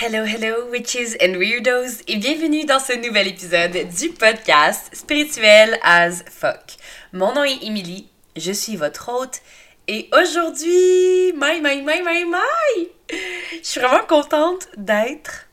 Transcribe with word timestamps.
Hello, 0.00 0.24
hello, 0.24 0.70
witches 0.70 1.16
and 1.20 1.34
weirdos, 1.40 2.04
et 2.06 2.18
bienvenue 2.18 2.64
dans 2.64 2.78
ce 2.78 2.92
nouvel 2.92 3.26
épisode 3.26 3.72
du 3.72 4.10
podcast 4.10 4.88
Spirituel 4.92 5.76
as 5.82 6.22
fuck. 6.30 6.76
Mon 7.12 7.34
nom 7.34 7.42
est 7.42 7.64
Emily, 7.64 8.08
je 8.36 8.52
suis 8.52 8.76
votre 8.76 9.08
hôte, 9.08 9.42
et 9.88 10.08
aujourd'hui, 10.12 11.32
my, 11.34 11.60
my, 11.60 11.82
my, 11.82 12.00
my, 12.04 12.24
my, 12.26 12.88
je 13.10 13.58
suis 13.60 13.80
vraiment 13.80 14.06
contente 14.06 14.68
d'être 14.76 15.48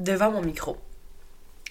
devant 0.00 0.32
mon 0.32 0.42
micro. 0.42 0.76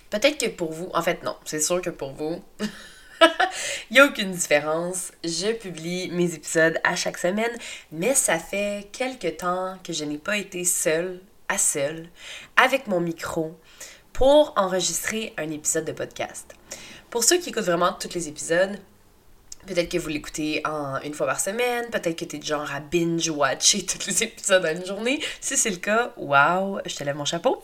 Peut-être 0.09 0.37
que 0.37 0.49
pour 0.49 0.71
vous, 0.71 0.89
en 0.93 1.01
fait 1.01 1.21
non, 1.23 1.35
c'est 1.43 1.59
sûr 1.59 1.81
que 1.81 1.89
pour 1.89 2.13
vous, 2.13 2.41
il 3.21 3.95
n'y 3.95 3.99
a 3.99 4.05
aucune 4.05 4.31
différence. 4.31 5.11
Je 5.25 5.51
publie 5.51 6.09
mes 6.11 6.33
épisodes 6.33 6.79
à 6.85 6.95
chaque 6.95 7.17
semaine, 7.17 7.51
mais 7.91 8.15
ça 8.15 8.39
fait 8.39 8.87
quelques 8.93 9.35
temps 9.35 9.77
que 9.83 9.91
je 9.91 10.05
n'ai 10.05 10.17
pas 10.17 10.37
été 10.37 10.63
seule 10.63 11.19
à 11.49 11.57
seule 11.57 12.07
avec 12.55 12.87
mon 12.87 13.01
micro 13.01 13.57
pour 14.13 14.53
enregistrer 14.55 15.33
un 15.37 15.49
épisode 15.51 15.85
de 15.85 15.91
podcast. 15.91 16.55
Pour 17.09 17.23
ceux 17.23 17.39
qui 17.39 17.49
écoutent 17.49 17.65
vraiment 17.65 17.93
tous 17.93 18.13
les 18.13 18.27
épisodes, 18.27 18.77
peut-être 19.65 19.89
que 19.89 19.97
vous 19.97 20.09
l'écoutez 20.09 20.61
en 20.65 20.99
une 21.01 21.13
fois 21.13 21.27
par 21.27 21.39
semaine, 21.39 21.85
peut-être 21.91 22.17
que 22.17 22.25
tu 22.25 22.35
es 22.35 22.39
du 22.39 22.47
genre 22.47 22.71
à 22.73 22.79
binge-watcher 22.79 23.85
tous 23.85 24.07
les 24.07 24.23
épisodes 24.23 24.65
en 24.65 24.75
une 24.75 24.85
journée. 24.85 25.19
Si 25.41 25.57
c'est 25.57 25.69
le 25.69 25.77
cas, 25.77 26.13
waouh, 26.17 26.79
je 26.85 26.95
te 26.95 27.03
lève 27.03 27.15
mon 27.15 27.25
chapeau. 27.25 27.63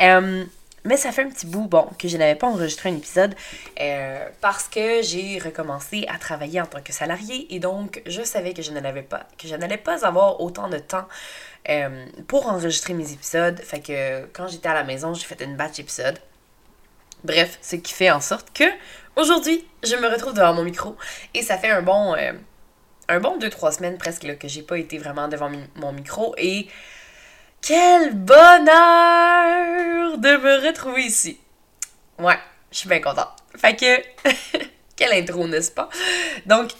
Euh, 0.00 0.44
mais 0.84 0.96
ça 0.96 1.12
fait 1.12 1.22
un 1.22 1.28
petit 1.28 1.46
bout, 1.46 1.66
bon, 1.66 1.86
que 1.98 2.08
je 2.08 2.16
n'avais 2.16 2.36
pas 2.36 2.46
enregistré 2.46 2.88
un 2.88 2.96
épisode 2.96 3.34
euh, 3.80 4.26
parce 4.40 4.68
que 4.68 5.02
j'ai 5.02 5.38
recommencé 5.38 6.06
à 6.08 6.18
travailler 6.18 6.60
en 6.60 6.66
tant 6.66 6.80
que 6.80 6.92
salarié 6.92 7.52
et 7.54 7.58
donc 7.58 8.00
je 8.06 8.22
savais 8.22 8.54
que 8.54 8.62
je 8.62 8.70
n'allais 8.70 9.02
pas, 9.02 9.26
que 9.36 9.48
je 9.48 9.56
n'allais 9.56 9.76
pas 9.76 10.06
avoir 10.06 10.40
autant 10.40 10.68
de 10.68 10.78
temps 10.78 11.06
euh, 11.68 12.06
pour 12.26 12.46
enregistrer 12.46 12.94
mes 12.94 13.12
épisodes. 13.12 13.60
Fait 13.60 13.80
que 13.80 14.26
quand 14.32 14.48
j'étais 14.48 14.68
à 14.68 14.74
la 14.74 14.84
maison, 14.84 15.14
j'ai 15.14 15.24
fait 15.24 15.42
une 15.42 15.56
batch 15.56 15.76
d'épisodes. 15.76 16.18
Bref, 17.24 17.58
ce 17.62 17.76
qui 17.76 17.92
fait 17.92 18.10
en 18.10 18.20
sorte 18.20 18.52
que 18.52 18.64
aujourd'hui, 19.16 19.66
je 19.82 19.96
me 19.96 20.08
retrouve 20.08 20.34
devant 20.34 20.54
mon 20.54 20.64
micro 20.64 20.96
et 21.34 21.42
ça 21.42 21.58
fait 21.58 21.70
un 21.70 21.82
bon, 21.82 22.14
euh, 22.14 22.32
un 23.08 23.20
bon 23.20 23.38
2-3 23.38 23.76
semaines 23.76 23.98
presque 23.98 24.22
là, 24.22 24.34
que 24.34 24.48
j'ai 24.48 24.62
pas 24.62 24.78
été 24.78 24.98
vraiment 24.98 25.28
devant 25.28 25.50
mon 25.76 25.92
micro 25.92 26.34
et 26.38 26.68
quel 27.60 28.14
bonheur 28.14 28.38
de 30.18 30.36
me 30.36 30.66
retrouver 30.66 31.02
ici. 31.02 31.40
Ouais, 32.18 32.38
je 32.70 32.78
suis 32.78 32.88
bien 32.88 33.00
contente. 33.00 33.28
Fait 33.56 33.74
que, 33.76 34.28
quelle 34.96 35.12
intro, 35.12 35.46
n'est-ce 35.48 35.72
pas? 35.72 35.88
Donc, 36.46 36.70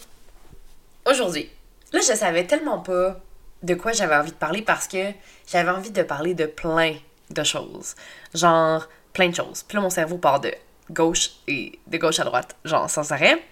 aujourd'hui, 1.05 1.49
là, 1.91 1.99
je 1.99 2.13
savais 2.13 2.45
tellement 2.45 2.79
pas 2.79 3.19
de 3.63 3.73
quoi 3.75 3.91
j'avais 3.91 4.15
envie 4.15 4.31
de 4.31 4.37
parler 4.37 4.61
parce 4.61 4.87
que 4.87 5.11
j'avais 5.47 5.69
envie 5.69 5.91
de 5.91 6.03
parler 6.03 6.33
de 6.33 6.45
plein 6.45 6.95
de 7.29 7.43
choses. 7.43 7.95
Genre, 8.33 8.87
plein 9.13 9.29
de 9.29 9.35
choses. 9.35 9.63
Puis 9.63 9.75
là, 9.75 9.81
mon 9.81 9.89
cerveau 9.89 10.17
part 10.17 10.39
de 10.39 10.53
gauche 10.89 11.31
et 11.47 11.79
de 11.87 11.97
gauche 11.97 12.19
à 12.19 12.23
droite, 12.23 12.55
genre 12.65 12.89
sans 12.89 13.11
arrêt. 13.11 13.43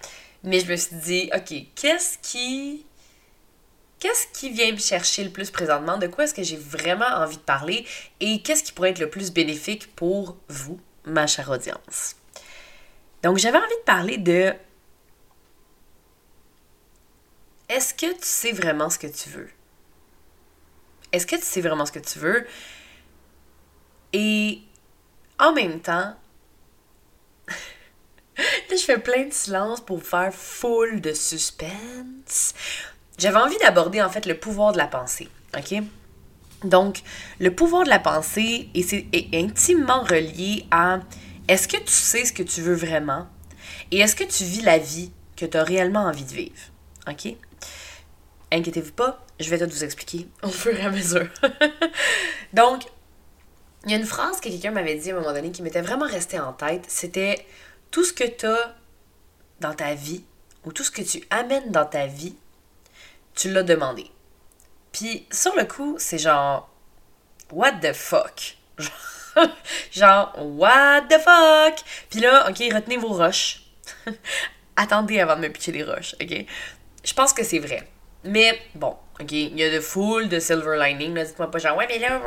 Mais 0.44 0.60
je 0.60 0.72
me 0.72 0.76
suis 0.76 0.96
dit, 0.96 1.30
OK, 1.36 1.54
qu'est-ce 1.76 2.18
qui 2.20 2.86
qu'est-ce 4.00 4.28
qui 4.28 4.52
vient 4.52 4.72
me 4.72 4.78
chercher 4.78 5.24
le 5.24 5.32
plus 5.32 5.50
présentement, 5.50 5.98
de 5.98 6.08
quoi 6.08 6.26
est-ce 6.26 6.34
que 6.34 6.44
j'ai 6.44 6.56
vraiment 6.58 7.08
envie 7.08 7.38
de 7.38 7.42
parler? 7.42 7.86
Et 8.20 8.42
qu'est-ce 8.42 8.64
qui 8.64 8.72
pourrait 8.72 8.92
être 8.92 9.00
le 9.00 9.10
plus 9.10 9.32
bénéfique 9.32 9.96
pour 9.96 10.38
vous, 10.50 10.80
ma 11.06 11.26
chère 11.26 11.50
audience? 11.50 12.16
Donc 13.24 13.38
j'avais 13.38 13.58
envie 13.58 13.68
de 13.68 13.86
parler 13.86 14.18
de 14.18 14.54
est-ce 17.70 17.94
que 17.94 18.14
tu 18.14 18.20
sais 18.22 18.52
vraiment 18.52 18.90
ce 18.90 19.00
que 19.00 19.08
tu 19.08 19.30
veux? 19.30 19.50
Est-ce 21.12 21.26
que 21.26 21.36
tu 21.36 21.44
sais 21.44 21.62
vraiment 21.62 21.86
ce 21.86 21.92
que 21.92 22.00
tu 22.00 22.20
veux? 22.20 22.46
Et 24.14 24.62
en 25.40 25.54
même 25.54 25.80
temps, 25.80 26.16
je 28.38 28.78
fais 28.78 28.98
plein 28.98 29.26
de 29.26 29.34
silence 29.34 29.82
pour 29.82 30.04
faire 30.04 30.34
full 30.34 31.02
de 31.02 31.14
suspense 31.14 32.54
j'avais 33.18 33.38
envie 33.38 33.58
d'aborder 33.58 34.02
en 34.02 34.10
fait 34.10 34.26
le 34.26 34.38
pouvoir 34.38 34.74
de 34.74 34.78
la 34.78 34.88
pensée. 34.88 35.28
OK? 35.58 35.82
Donc, 36.64 37.02
le 37.40 37.54
pouvoir 37.54 37.84
de 37.84 37.90
la 37.90 38.00
pensée 38.00 38.70
est, 38.74 39.36
intimement 39.36 40.02
relié 40.02 40.66
à 40.72 41.00
est-ce 41.48 41.68
que 41.68 41.78
tu 41.78 41.92
sais 41.92 42.26
ce 42.26 42.34
que 42.34 42.44
tu 42.44 42.62
veux 42.62 42.74
vraiment? 42.74 43.28
Et 43.92 44.00
est-ce 44.00 44.16
que 44.16 44.24
tu 44.24 44.44
vis 44.44 44.62
la 44.62 44.78
vie 44.78 45.12
que 45.36 45.46
tu 45.46 45.56
as 45.56 45.64
réellement 45.64 46.06
envie 46.06 46.26
de 46.26 46.34
vivre? 46.34 46.72
OK? 47.08 47.36
Inquiétez-vous 48.52 48.94
pas, 48.94 49.26
je 49.40 49.50
vais 49.50 49.58
tout 49.58 49.70
vous 49.70 49.84
expliquer 49.84 50.28
au 50.44 50.50
fur 50.50 50.78
et 50.78 50.84
à 50.84 50.90
mesure. 50.90 51.28
Donc, 52.54 52.84
il 53.86 53.92
y 53.92 53.94
a 53.94 53.98
une 53.98 54.06
phrase 54.06 54.40
que 54.40 54.50
quelqu'un 54.50 54.72
m'avait 54.72 54.96
dit 54.96 55.12
à 55.12 55.16
un 55.16 55.20
moment 55.20 55.34
donné 55.34 55.52
qui 55.52 55.62
m'était 55.62 55.82
vraiment 55.82 56.08
restée 56.08 56.40
en 56.40 56.54
tête. 56.54 56.86
C'était 56.88 57.46
tout 57.92 58.04
ce 58.04 58.14
que 58.14 58.24
tu 58.24 58.46
as 58.46 58.76
dans 59.60 59.74
ta 59.74 59.94
vie 59.94 60.24
ou 60.66 60.72
tout 60.72 60.84
ce 60.84 60.92
que 60.92 61.02
tu 61.02 61.24
amènes 61.30 61.72
dans 61.72 61.86
ta 61.86 62.08
vie 62.08 62.36
tu 63.38 63.52
l'as 63.52 63.64
demandé. 63.64 64.10
Puis 64.92 65.26
sur 65.32 65.56
le 65.56 65.66
coup, 65.66 65.96
c'est 66.00 66.18
genre 66.18 66.70
what 67.52 67.74
the 67.74 67.94
fuck? 67.94 68.58
genre 69.92 70.34
what 70.38 71.02
the 71.04 71.20
fuck? 71.20 71.80
Puis 72.10 72.20
là, 72.20 72.50
OK, 72.50 72.58
retenez 72.74 72.98
vos 72.98 73.14
roches. 73.14 73.62
Attendez 74.76 75.20
avant 75.20 75.36
de 75.36 75.42
me 75.42 75.50
pitcher 75.50 75.72
les 75.72 75.84
roches, 75.84 76.16
OK? 76.22 76.46
Je 77.04 77.14
pense 77.14 77.32
que 77.32 77.44
c'est 77.44 77.60
vrai. 77.60 77.88
Mais 78.28 78.60
bon, 78.76 78.96
OK, 79.20 79.32
il 79.32 79.58
y 79.58 79.64
a 79.64 79.72
de 79.72 79.80
full 79.80 80.30
de 80.30 80.40
silver 80.40 80.78
lining, 80.80 81.14
là, 81.16 81.24
dites-moi 81.24 81.50
pas 81.50 81.58
genre 81.58 81.78
ouais, 81.78 81.88
mais 81.90 82.00
là, 82.00 82.20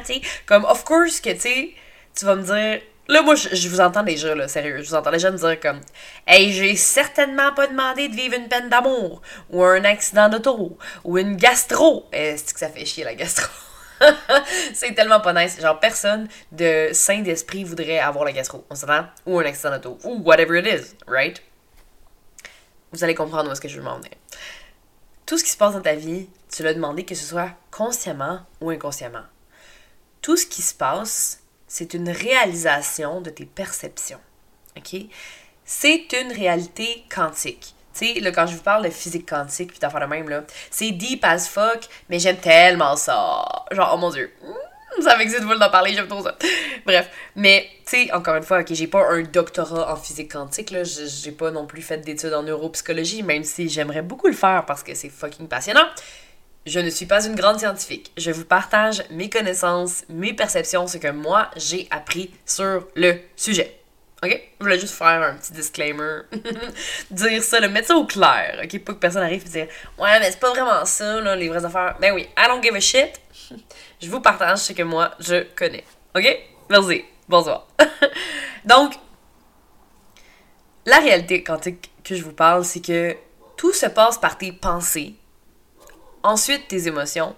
tu 0.00 0.14
sais, 0.14 0.20
comme 0.46 0.64
of 0.64 0.84
course 0.84 1.20
que 1.20 1.30
tu 1.30 1.40
sais, 1.40 1.74
tu 2.16 2.24
vas 2.24 2.36
me 2.36 2.42
dire 2.42 2.80
Là, 3.10 3.22
moi, 3.22 3.34
je, 3.36 3.68
vous 3.70 3.80
entends 3.80 4.02
déjà, 4.02 4.34
là, 4.34 4.48
sérieux. 4.48 4.82
Je 4.82 4.88
vous 4.90 4.94
entends 4.94 5.10
déjà 5.10 5.30
me 5.30 5.38
dire 5.38 5.58
comme 5.60 5.80
Hey, 6.26 6.52
j'ai 6.52 6.76
certainement 6.76 7.54
pas 7.54 7.66
demandé 7.66 8.08
de 8.08 8.14
vivre 8.14 8.34
une 8.34 8.48
peine 8.48 8.68
d'amour, 8.68 9.22
ou 9.48 9.64
un 9.64 9.82
accident 9.84 10.28
d'auto, 10.28 10.76
ou 11.04 11.16
une 11.16 11.36
gastro. 11.36 12.06
Est-ce 12.12 12.52
que 12.52 12.60
ça 12.60 12.68
fait 12.68 12.84
chier 12.84 13.04
la 13.04 13.14
gastro? 13.14 13.48
c'est 14.74 14.94
tellement 14.94 15.20
pas 15.20 15.32
nice. 15.32 15.58
Genre, 15.58 15.80
personne 15.80 16.28
de 16.52 16.90
sain 16.92 17.20
d'esprit 17.20 17.64
voudrait 17.64 17.98
avoir 17.98 18.26
la 18.26 18.32
gastro. 18.32 18.66
On 18.68 18.74
s'entend? 18.74 19.06
Ou 19.24 19.38
un 19.38 19.46
accident 19.46 19.70
d'auto. 19.78 19.98
Ou 20.04 20.22
whatever 20.22 20.58
it 20.58 20.66
is, 20.66 20.94
right? 21.06 21.42
Vous 22.92 23.02
allez 23.04 23.14
comprendre 23.14 23.48
où 23.48 23.52
est-ce 23.52 23.60
que 23.60 23.68
je 23.68 23.78
veux 23.78 23.84
m'en 23.84 23.96
venir. 23.96 24.12
Tout 25.28 25.36
ce 25.36 25.44
qui 25.44 25.50
se 25.50 25.58
passe 25.58 25.74
dans 25.74 25.82
ta 25.82 25.94
vie, 25.94 26.26
tu 26.50 26.62
l'as 26.62 26.72
demandé 26.72 27.04
que 27.04 27.14
ce 27.14 27.26
soit 27.26 27.50
consciemment 27.70 28.40
ou 28.62 28.70
inconsciemment. 28.70 29.24
Tout 30.22 30.38
ce 30.38 30.46
qui 30.46 30.62
se 30.62 30.72
passe, 30.72 31.40
c'est 31.66 31.92
une 31.92 32.08
réalisation 32.08 33.20
de 33.20 33.28
tes 33.28 33.44
perceptions. 33.44 34.20
OK? 34.74 35.02
C'est 35.66 36.14
une 36.14 36.32
réalité 36.32 37.04
quantique. 37.14 37.74
Tu 37.92 38.06
sais, 38.06 38.20
là, 38.20 38.32
quand 38.32 38.46
je 38.46 38.56
vous 38.56 38.62
parle 38.62 38.86
de 38.86 38.88
physique 38.88 39.28
quantique, 39.28 39.68
puis 39.68 39.78
faire 39.78 40.00
le 40.00 40.06
même, 40.06 40.30
là, 40.30 40.44
c'est 40.70 40.92
deep 40.92 41.22
as 41.22 41.46
fuck, 41.46 41.86
mais 42.08 42.18
j'aime 42.18 42.38
tellement 42.38 42.96
ça. 42.96 43.44
Genre, 43.70 43.90
oh 43.92 43.98
mon 43.98 44.08
dieu, 44.08 44.32
ça 45.00 45.16
m'excite 45.16 45.40
de 45.40 45.58
d'en 45.58 45.70
parler, 45.70 45.94
j'aime 45.94 46.08
trop 46.08 46.22
ça. 46.22 46.36
Bref, 46.84 47.08
mais, 47.36 47.68
tu 47.86 48.06
sais, 48.06 48.12
encore 48.12 48.36
une 48.36 48.42
fois, 48.42 48.60
ok, 48.60 48.72
j'ai 48.72 48.86
pas 48.86 49.04
un 49.10 49.22
doctorat 49.22 49.92
en 49.92 49.96
physique 49.96 50.32
quantique, 50.32 50.70
là, 50.70 50.82
j'ai 50.84 51.32
pas 51.32 51.50
non 51.50 51.66
plus 51.66 51.82
fait 51.82 51.98
d'études 51.98 52.34
en 52.34 52.42
neuropsychologie, 52.42 53.22
même 53.22 53.44
si 53.44 53.68
j'aimerais 53.68 54.02
beaucoup 54.02 54.26
le 54.26 54.34
faire 54.34 54.64
parce 54.66 54.82
que 54.82 54.94
c'est 54.94 55.10
fucking 55.10 55.48
passionnant. 55.48 55.86
Je 56.66 56.80
ne 56.80 56.90
suis 56.90 57.06
pas 57.06 57.24
une 57.24 57.34
grande 57.34 57.58
scientifique. 57.58 58.12
Je 58.18 58.30
vous 58.30 58.44
partage 58.44 59.02
mes 59.10 59.30
connaissances, 59.30 60.04
mes 60.10 60.34
perceptions, 60.34 60.86
ce 60.86 60.98
que 60.98 61.08
moi 61.08 61.50
j'ai 61.56 61.88
appris 61.90 62.30
sur 62.44 62.86
le 62.94 63.20
sujet. 63.36 63.77
OK? 64.22 64.42
Je 64.58 64.64
voulais 64.64 64.78
juste 64.78 64.94
faire 64.94 65.22
un 65.22 65.34
petit 65.34 65.52
disclaimer. 65.52 66.22
dire 67.10 67.42
ça, 67.42 67.60
le 67.60 67.68
mettre 67.68 67.88
ça 67.88 67.96
au 67.96 68.04
clair. 68.04 68.60
OK? 68.64 68.84
Pas 68.84 68.94
que 68.94 68.98
personne 68.98 69.22
arrive 69.22 69.44
et 69.46 69.48
dire 69.48 69.66
Ouais, 69.98 70.18
mais 70.20 70.30
c'est 70.30 70.40
pas 70.40 70.50
vraiment 70.50 70.84
ça, 70.84 71.20
là, 71.20 71.36
les 71.36 71.48
vraies 71.48 71.64
affaires. 71.64 71.96
Ben 72.00 72.12
oui, 72.14 72.28
I 72.36 72.46
don't 72.48 72.62
give 72.62 72.74
a 72.74 72.80
shit. 72.80 73.20
je 74.02 74.08
vous 74.08 74.20
partage 74.20 74.58
ce 74.58 74.72
que 74.72 74.82
moi 74.82 75.12
je 75.20 75.44
connais. 75.54 75.84
OK? 76.16 76.38
Merci. 76.68 77.04
Bonsoir. 77.28 77.66
Donc, 78.64 78.94
la 80.86 80.98
réalité 80.98 81.44
quantique 81.44 81.90
que 82.02 82.14
je 82.14 82.24
vous 82.24 82.32
parle, 82.32 82.64
c'est 82.64 82.84
que 82.84 83.16
tout 83.56 83.72
se 83.72 83.86
passe 83.86 84.18
par 84.18 84.38
tes 84.38 84.52
pensées 84.52 85.14
ensuite 86.22 86.68
tes 86.68 86.86
émotions, 86.86 87.34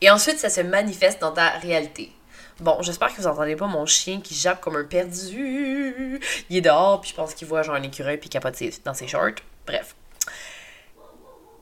et 0.00 0.10
ensuite 0.10 0.38
ça 0.38 0.50
se 0.50 0.60
manifeste 0.60 1.20
dans 1.20 1.32
ta 1.32 1.50
réalité. 1.50 2.12
Bon, 2.60 2.80
j'espère 2.82 3.08
que 3.08 3.20
vous 3.20 3.26
entendez 3.26 3.56
pas 3.56 3.66
mon 3.66 3.84
chien 3.84 4.20
qui 4.20 4.34
jappe 4.34 4.60
comme 4.60 4.76
un 4.76 4.84
perdu. 4.84 6.20
Il 6.48 6.56
est 6.56 6.60
dehors, 6.60 7.00
puis 7.00 7.10
je 7.10 7.14
pense 7.14 7.34
qu'il 7.34 7.48
voit 7.48 7.62
genre 7.62 7.74
un 7.74 7.82
écureuil 7.82 8.16
puis 8.16 8.28
capote 8.28 8.62
dans 8.84 8.94
ses 8.94 9.08
shorts. 9.08 9.40
Bref. 9.66 9.96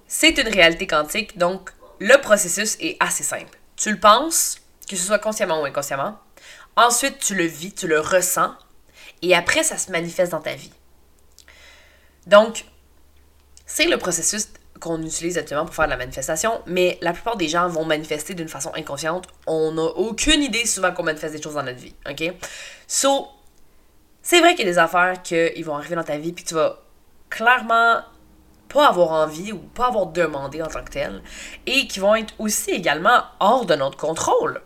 C'est 0.06 0.36
une 0.36 0.48
réalité 0.48 0.86
quantique, 0.86 1.38
donc 1.38 1.70
le 1.98 2.20
processus 2.20 2.76
est 2.80 2.96
assez 3.00 3.22
simple. 3.22 3.58
Tu 3.76 3.90
le 3.90 3.98
penses, 3.98 4.58
que 4.86 4.96
ce 4.96 5.06
soit 5.06 5.18
consciemment 5.18 5.62
ou 5.62 5.64
inconsciemment. 5.64 6.18
Ensuite, 6.76 7.18
tu 7.18 7.34
le 7.34 7.44
vis, 7.44 7.72
tu 7.72 7.88
le 7.88 8.00
ressens. 8.00 8.54
Et 9.22 9.34
après, 9.34 9.62
ça 9.62 9.78
se 9.78 9.90
manifeste 9.90 10.32
dans 10.32 10.40
ta 10.40 10.54
vie. 10.54 10.72
Donc, 12.26 12.66
c'est 13.64 13.86
le 13.86 13.96
processus 13.96 14.48
qu'on 14.80 15.00
utilise 15.02 15.38
actuellement 15.38 15.64
pour 15.64 15.74
faire 15.74 15.86
de 15.86 15.90
la 15.90 15.96
manifestation, 15.96 16.60
mais 16.66 16.98
la 17.02 17.12
plupart 17.12 17.36
des 17.36 17.48
gens 17.48 17.68
vont 17.68 17.84
manifester 17.84 18.34
d'une 18.34 18.48
façon 18.48 18.72
inconsciente. 18.74 19.26
On 19.46 19.72
n'a 19.72 19.82
aucune 19.82 20.42
idée 20.42 20.66
souvent 20.66 20.92
qu'on 20.92 21.04
manifeste 21.04 21.34
des 21.34 21.42
choses 21.42 21.54
dans 21.54 21.62
notre 21.62 21.78
vie, 21.78 21.94
ok? 22.08 22.34
So, 22.86 23.28
c'est 24.22 24.40
vrai 24.40 24.54
qu'il 24.54 24.66
y 24.66 24.68
a 24.68 24.72
des 24.72 24.78
affaires 24.78 25.22
qui 25.22 25.62
vont 25.62 25.76
arriver 25.76 25.94
dans 25.94 26.04
ta 26.04 26.16
vie, 26.16 26.32
puis 26.32 26.44
tu 26.44 26.54
vas 26.54 26.80
clairement 27.30 28.02
pas 28.68 28.88
avoir 28.88 29.12
envie 29.12 29.52
ou 29.52 29.58
pas 29.58 29.88
avoir 29.88 30.06
demandé 30.06 30.62
en 30.62 30.66
tant 30.66 30.82
que 30.82 30.90
tel, 30.90 31.22
et 31.66 31.86
qui 31.86 32.00
vont 32.00 32.14
être 32.14 32.34
aussi 32.38 32.70
également 32.70 33.22
hors 33.38 33.66
de 33.66 33.74
notre 33.74 33.98
contrôle. 33.98 34.60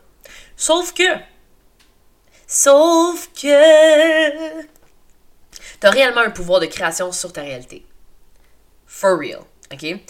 Sauf 0.57 0.95
que, 0.95 1.03
sauf 2.47 3.29
que, 3.35 4.61
tu 5.81 5.87
as 5.87 5.91
réellement 5.91 6.23
un 6.23 6.31
pouvoir 6.31 6.61
de 6.61 6.67
création 6.67 7.13
sur 7.13 7.33
ta 7.33 7.43
réalité. 7.43 7.85
For 8.87 9.19
real. 9.19 9.43
OK? 9.73 10.01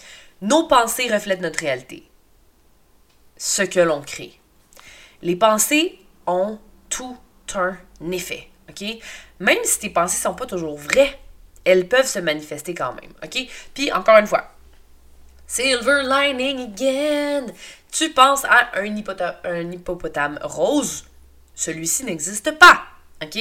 Nos 0.43 0.69
pensées 0.69 1.13
reflètent 1.13 1.41
notre 1.41 1.61
réalité. 1.61 2.09
Ce 3.37 3.63
que 3.63 3.81
l'on 3.81 4.03
crée. 4.03 4.39
Les 5.23 5.37
pensées 5.37 5.99
ont 6.27 6.59
tout 6.89 7.17
un 7.55 7.77
effet. 8.13 8.49
OK? 8.69 8.85
Même 9.41 9.59
si 9.65 9.79
tes 9.79 9.91
pensées 9.91 10.21
sont 10.21 10.35
pas 10.35 10.47
toujours 10.47 10.77
vraies, 10.77 11.19
elles 11.65 11.89
peuvent 11.89 12.07
se 12.07 12.19
manifester 12.19 12.75
quand 12.75 12.95
même. 12.95 13.13
OK? 13.23 13.49
Puis, 13.75 13.93
encore 13.93 14.19
une 14.19 14.27
fois, 14.27 14.53
Silver 15.47 16.03
lining 16.03 16.73
again! 16.73 17.47
Tu 17.93 18.11
penses 18.11 18.45
à 18.45 18.71
un, 18.75 18.97
un 19.45 19.71
hippopotame 19.71 20.39
rose, 20.43 21.05
celui-ci 21.55 22.05
n'existe 22.05 22.51
pas. 22.59 22.83
OK? 23.23 23.39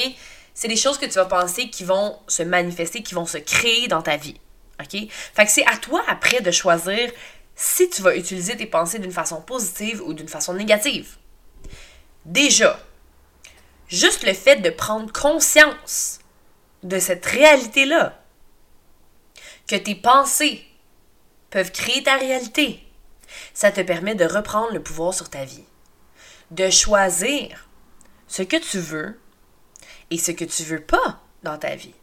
C'est 0.54 0.68
des 0.68 0.78
choses 0.78 0.98
que 0.98 1.06
tu 1.06 1.14
vas 1.14 1.26
penser 1.26 1.70
qui 1.70 1.84
vont 1.84 2.18
se 2.28 2.44
manifester, 2.44 3.02
qui 3.02 3.16
vont 3.16 3.26
se 3.26 3.40
créer 3.40 3.88
dans 3.88 4.02
ta 4.02 4.18
vie. 4.18 4.40
OK? 4.80 5.10
Fait 5.10 5.46
que 5.46 5.52
c'est 5.52 5.68
à 5.68 5.78
toi 5.78 6.04
après 6.08 6.42
de 6.42 6.52
choisir 6.52 7.12
si 7.56 7.90
tu 7.90 8.02
vas 8.02 8.16
utiliser 8.16 8.58
tes 8.58 8.66
pensées 8.66 9.00
d'une 9.00 9.12
façon 9.12 9.42
positive 9.42 10.02
ou 10.02 10.14
d'une 10.14 10.28
façon 10.28 10.54
négative. 10.54 11.16
Déjà, 12.26 12.80
juste 13.88 14.24
le 14.24 14.34
fait 14.34 14.58
de 14.58 14.70
prendre 14.70 15.12
conscience 15.14 16.20
de 16.84 17.00
cette 17.00 17.26
réalité-là, 17.26 18.22
que 19.68 19.76
tes 19.76 19.96
pensées 19.96 20.64
peuvent 21.50 21.72
créer 21.72 22.04
ta 22.04 22.18
réalité, 22.18 22.86
ça 23.54 23.72
te 23.72 23.82
permet 23.82 24.16
de 24.16 24.26
reprendre 24.26 24.74
le 24.74 24.84
pouvoir 24.84 25.14
sur 25.14 25.30
ta 25.30 25.46
vie, 25.46 25.64
de 26.52 26.70
choisir 26.70 27.68
ce 28.28 28.44
que 28.44 28.58
tu 28.58 28.80
veux 28.80 29.20
et 30.12 30.18
ce 30.18 30.32
que 30.32 30.46
tu 30.46 30.64
veux 30.64 30.82
pas 30.82 31.22
dans 31.44 31.58
ta 31.58 31.76
vie. 31.76 31.96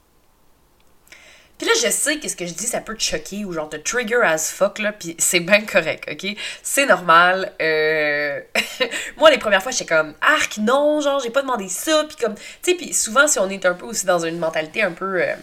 Puis 1.62 1.70
là, 1.70 1.76
je 1.80 1.92
sais 1.92 2.18
que 2.18 2.26
ce 2.26 2.34
que 2.34 2.44
je 2.44 2.54
dis, 2.54 2.66
ça 2.66 2.80
peut 2.80 2.96
te 2.96 3.02
choquer 3.04 3.44
ou 3.44 3.52
genre 3.52 3.68
te 3.68 3.76
trigger 3.76 4.20
as 4.24 4.50
fuck, 4.50 4.80
là, 4.80 4.90
puis 4.90 5.14
c'est 5.20 5.38
bien 5.38 5.60
correct, 5.60 6.08
ok? 6.10 6.36
C'est 6.60 6.86
normal. 6.86 7.52
Euh... 7.62 8.40
Moi, 9.16 9.30
les 9.30 9.38
premières 9.38 9.62
fois, 9.62 9.70
j'étais 9.70 9.94
comme, 9.94 10.12
arc, 10.20 10.56
non, 10.56 11.00
genre, 11.00 11.20
j'ai 11.20 11.30
pas 11.30 11.42
demandé 11.42 11.68
ça, 11.68 12.02
puis 12.08 12.16
comme, 12.16 12.34
tu 12.34 12.42
sais, 12.62 12.74
puis 12.74 12.92
souvent, 12.92 13.28
si 13.28 13.38
on 13.38 13.48
est 13.48 13.64
un 13.64 13.74
peu 13.74 13.86
aussi 13.86 14.06
dans 14.06 14.18
une 14.18 14.40
mentalité 14.40 14.82
un 14.82 14.90
peu. 14.90 15.22
Euh... 15.22 15.36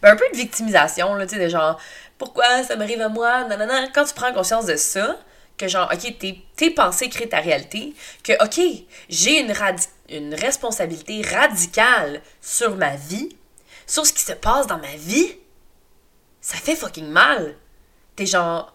Ben, 0.00 0.12
un 0.12 0.16
peu 0.16 0.24
de 0.32 0.36
victimisation, 0.38 1.12
là, 1.12 1.26
tu 1.26 1.34
sais, 1.34 1.44
de 1.44 1.50
genre, 1.50 1.78
pourquoi 2.16 2.62
ça 2.62 2.76
m'arrive 2.76 3.02
à 3.02 3.10
moi, 3.10 3.44
non. 3.44 3.58
Quand 3.94 4.06
tu 4.06 4.14
prends 4.14 4.32
conscience 4.32 4.64
de 4.64 4.76
ça, 4.76 5.18
que 5.58 5.68
genre, 5.68 5.90
ok, 5.92 6.18
tes, 6.20 6.42
tes 6.56 6.70
pensées 6.70 7.10
créent 7.10 7.28
ta 7.28 7.40
réalité, 7.40 7.92
que, 8.24 8.32
ok, 8.42 8.66
j'ai 9.10 9.40
une, 9.40 9.52
une 10.08 10.34
responsabilité 10.34 11.20
radicale 11.20 12.22
sur 12.40 12.76
ma 12.76 12.96
vie, 12.96 13.28
sur 13.92 14.06
ce 14.06 14.12
qui 14.14 14.22
se 14.22 14.32
passe 14.32 14.66
dans 14.66 14.78
ma 14.78 14.96
vie, 14.96 15.36
ça 16.40 16.56
fait 16.56 16.76
fucking 16.76 17.08
mal. 17.08 17.56
T'es 18.16 18.24
genre. 18.24 18.74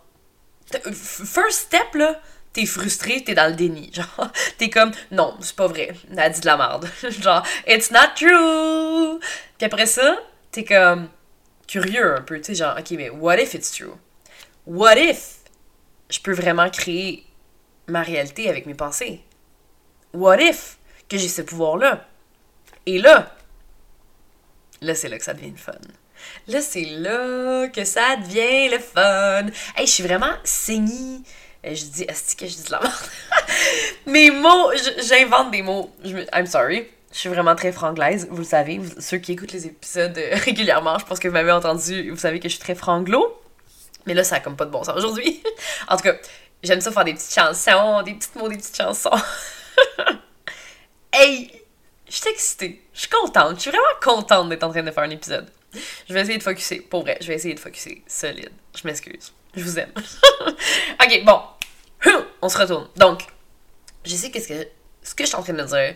First 0.91 1.59
step, 1.59 1.95
là, 1.95 2.21
t'es 2.53 2.67
frustré, 2.67 3.23
t'es 3.23 3.33
dans 3.33 3.49
le 3.49 3.55
déni. 3.55 3.89
Genre, 3.93 4.31
t'es 4.59 4.69
comme, 4.69 4.91
non, 5.11 5.35
c'est 5.39 5.55
pas 5.55 5.65
vrai. 5.67 5.95
Elle 6.11 6.19
a 6.19 6.29
dit 6.29 6.41
de 6.41 6.45
la 6.45 6.57
merde. 6.57 6.87
genre, 7.21 7.41
it's 7.65 7.89
not 7.89 8.13
true. 8.15 9.19
Puis 9.57 9.65
après 9.65 9.85
ça, 9.85 10.17
t'es 10.51 10.65
comme 10.65 11.09
curieux 11.67 12.17
un 12.17 12.21
peu. 12.21 12.37
Tu 12.37 12.47
sais, 12.47 12.55
genre, 12.55 12.75
ok, 12.77 12.91
mais 12.91 13.09
what 13.09 13.37
if 13.37 13.53
it's 13.53 13.71
true? 13.71 13.95
What 14.67 14.97
if 14.97 15.37
je 16.09 16.19
peux 16.19 16.33
vraiment 16.33 16.69
créer 16.69 17.25
ma 17.87 18.03
réalité 18.03 18.49
avec 18.49 18.65
mes 18.65 18.75
pensées? 18.75 19.23
What 20.13 20.41
if 20.41 20.77
que 21.09 21.17
j'ai 21.17 21.29
ce 21.29 21.41
pouvoir-là? 21.41 22.05
Et 22.85 22.99
là, 22.99 23.36
Là, 24.81 24.95
c'est 24.95 25.09
là 25.09 25.17
que 25.17 25.23
ça 25.23 25.33
devient 25.33 25.51
le 25.51 25.57
fun. 25.57 25.71
Là, 26.47 26.61
c'est 26.61 26.85
là 26.85 27.67
que 27.69 27.83
ça 27.83 28.15
devient 28.17 28.69
le 28.69 28.79
fun. 28.79 29.47
Hey, 29.75 29.87
je 29.87 29.91
suis 29.91 30.03
vraiment 30.03 30.33
saignée. 30.43 31.21
Euh, 31.65 31.73
je 31.73 31.85
dis, 31.85 32.03
est-ce 32.03 32.35
que 32.35 32.45
je 32.47 32.55
dis 32.55 32.63
de 32.63 32.71
la 32.71 32.81
merde? 32.81 32.93
Mes 34.05 34.31
mots, 34.31 34.71
j'invente 34.99 35.51
des 35.51 35.61
mots. 35.61 35.91
Je, 36.03 36.17
I'm 36.33 36.45
sorry. 36.45 36.87
Je 37.11 37.19
suis 37.19 37.29
vraiment 37.29 37.55
très 37.55 37.71
franglaise, 37.71 38.27
vous 38.29 38.39
le 38.39 38.43
savez. 38.43 38.79
ceux 38.99 39.17
qui 39.17 39.31
écoutent 39.31 39.53
les 39.53 39.65
épisodes 39.65 40.17
euh, 40.17 40.35
régulièrement, 40.45 40.99
je 40.99 41.05
pense 41.05 41.19
que 41.19 41.27
vous 41.27 41.33
m'avez 41.33 41.51
entendu, 41.51 42.11
vous 42.11 42.17
savez 42.17 42.39
que 42.39 42.49
je 42.49 42.53
suis 42.53 42.61
très 42.61 42.75
franglo. 42.75 43.41
Mais 44.05 44.13
là, 44.13 44.23
ça 44.23 44.35
a 44.35 44.39
comme 44.39 44.55
pas 44.55 44.65
de 44.65 44.71
bon 44.71 44.83
sens 44.83 44.95
aujourd'hui. 44.97 45.41
en 45.87 45.97
tout 45.97 46.03
cas, 46.03 46.15
j'aime 46.63 46.81
ça 46.81 46.91
faire 46.91 47.05
des 47.05 47.13
petites 47.13 47.33
chansons, 47.33 48.03
des 48.03 48.13
petits 48.13 48.37
mots, 48.37 48.47
des 48.47 48.57
petites 48.57 48.77
chansons. 48.77 49.09
hey, 51.13 51.51
je 52.09 52.15
suis 52.15 52.29
excitée. 52.29 52.81
Je 52.93 53.01
suis 53.01 53.09
contente. 53.09 53.55
Je 53.55 53.61
suis 53.61 53.71
vraiment 53.71 53.85
contente 54.01 54.49
d'être 54.49 54.63
en 54.63 54.71
train 54.71 54.83
de 54.83 54.91
faire 54.91 55.03
un 55.03 55.09
épisode. 55.09 55.47
Je 56.07 56.13
vais 56.13 56.21
essayer 56.21 56.37
de 56.37 56.43
focuser. 56.43 56.79
Pour 56.81 57.01
vrai, 57.01 57.17
je 57.21 57.27
vais 57.27 57.35
essayer 57.35 57.53
de 57.53 57.59
focuser. 57.59 58.03
Solide. 58.07 58.51
Je 58.75 58.87
m'excuse. 58.87 59.33
Je 59.55 59.63
vous 59.63 59.79
aime. 59.79 59.91
ok, 61.03 61.23
bon. 61.25 61.41
On 62.41 62.49
se 62.49 62.57
retourne. 62.57 62.87
Donc, 62.95 63.23
je 64.05 64.15
sais 64.15 64.31
qu'est-ce 64.31 64.47
que, 64.47 64.67
ce 65.03 65.15
que 65.15 65.23
je 65.23 65.27
suis 65.27 65.35
en 65.35 65.43
train 65.43 65.53
de 65.53 65.63
dire. 65.63 65.95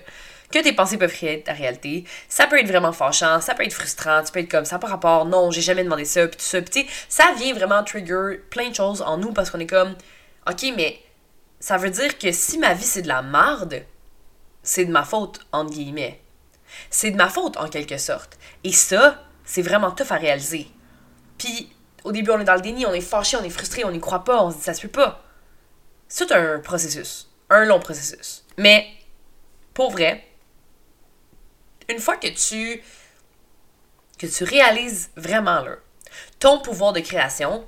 Que 0.52 0.60
tes 0.60 0.74
pensées 0.74 0.98
peuvent 0.98 1.14
créer 1.14 1.42
ta 1.42 1.54
réalité. 1.54 2.04
Ça 2.28 2.46
peut 2.46 2.60
être 2.60 2.68
vraiment 2.68 2.92
fâchant, 2.92 3.40
ça 3.40 3.54
peut 3.54 3.64
être 3.64 3.74
frustrant, 3.74 4.22
tu 4.22 4.34
peux 4.34 4.40
être 4.42 4.52
comme 4.52 4.66
ça 4.66 4.80
par 4.80 4.90
rapport, 4.90 5.24
non, 5.24 5.50
j'ai 5.50 5.62
jamais 5.62 5.84
demandé 5.84 6.04
ça, 6.04 6.28
puis 6.28 6.36
tout 6.36 6.44
ça. 6.44 6.62
Puis 6.62 6.86
ça 7.08 7.32
vient 7.38 7.54
vraiment 7.54 7.82
trigger 7.86 8.42
plein 8.50 8.70
de 8.70 8.76
choses 8.76 9.02
en 9.02 9.18
nous 9.18 9.32
parce 9.32 9.50
qu'on 9.50 9.62
est 9.62 9.68
comme, 9.68 9.96
ok, 10.50 10.74
mais 10.76 11.00
ça 11.62 11.78
veut 11.78 11.90
dire 11.90 12.18
que 12.18 12.34
si 12.34 12.58
ma 12.58 12.74
vie 12.74 12.84
c'est 12.84 13.04
de 13.04 13.08
la 13.08 13.22
marde, 13.22 13.86
c'est 14.64 14.86
de 14.86 14.92
ma 14.92 15.04
faute, 15.04 15.46
entre 15.52 15.72
guillemets. 15.72 16.22
C'est 16.90 17.12
de 17.12 17.18
ma 17.18 17.30
faute, 17.30 17.58
en 17.58 17.68
quelque 17.68 17.98
sorte. 17.98 18.38
Et 18.64 18.72
ça, 18.72 19.24
c'est 19.44 19.62
vraiment 19.62 19.92
tough 19.92 20.12
à 20.12 20.16
réaliser. 20.16 20.68
Puis, 21.38 21.72
au 22.04 22.12
début, 22.12 22.32
on 22.32 22.40
est 22.40 22.46
dans 22.46 22.56
le 22.56 22.62
déni, 22.62 22.86
on 22.86 22.94
est 22.94 23.02
fâché, 23.02 23.38
on 23.38 23.44
est 23.44 23.50
frustré, 23.50 23.84
on 23.84 23.92
n'y 23.92 24.00
croit 24.00 24.24
pas, 24.24 24.44
on 24.44 24.52
se 24.52 24.58
dit 24.58 24.64
ça 24.64 24.74
se 24.74 24.82
peut 24.82 24.88
pas. 24.88 25.24
C'est 26.08 26.32
un 26.32 26.60
processus. 26.60 27.30
Un 27.50 27.66
long 27.66 27.80
processus. 27.80 28.46
Mais, 28.58 28.88
pour 29.74 29.92
vrai, 29.92 30.26
une 31.90 32.00
fois 32.00 32.18
que 32.18 32.28
tu 32.28 32.84
que 34.18 34.28
tu 34.28 34.44
réalises 34.44 35.10
vraiment 35.16 35.62
là, 35.62 35.78
ton 36.38 36.60
pouvoir 36.60 36.94
de 36.94 37.00
création, 37.00 37.66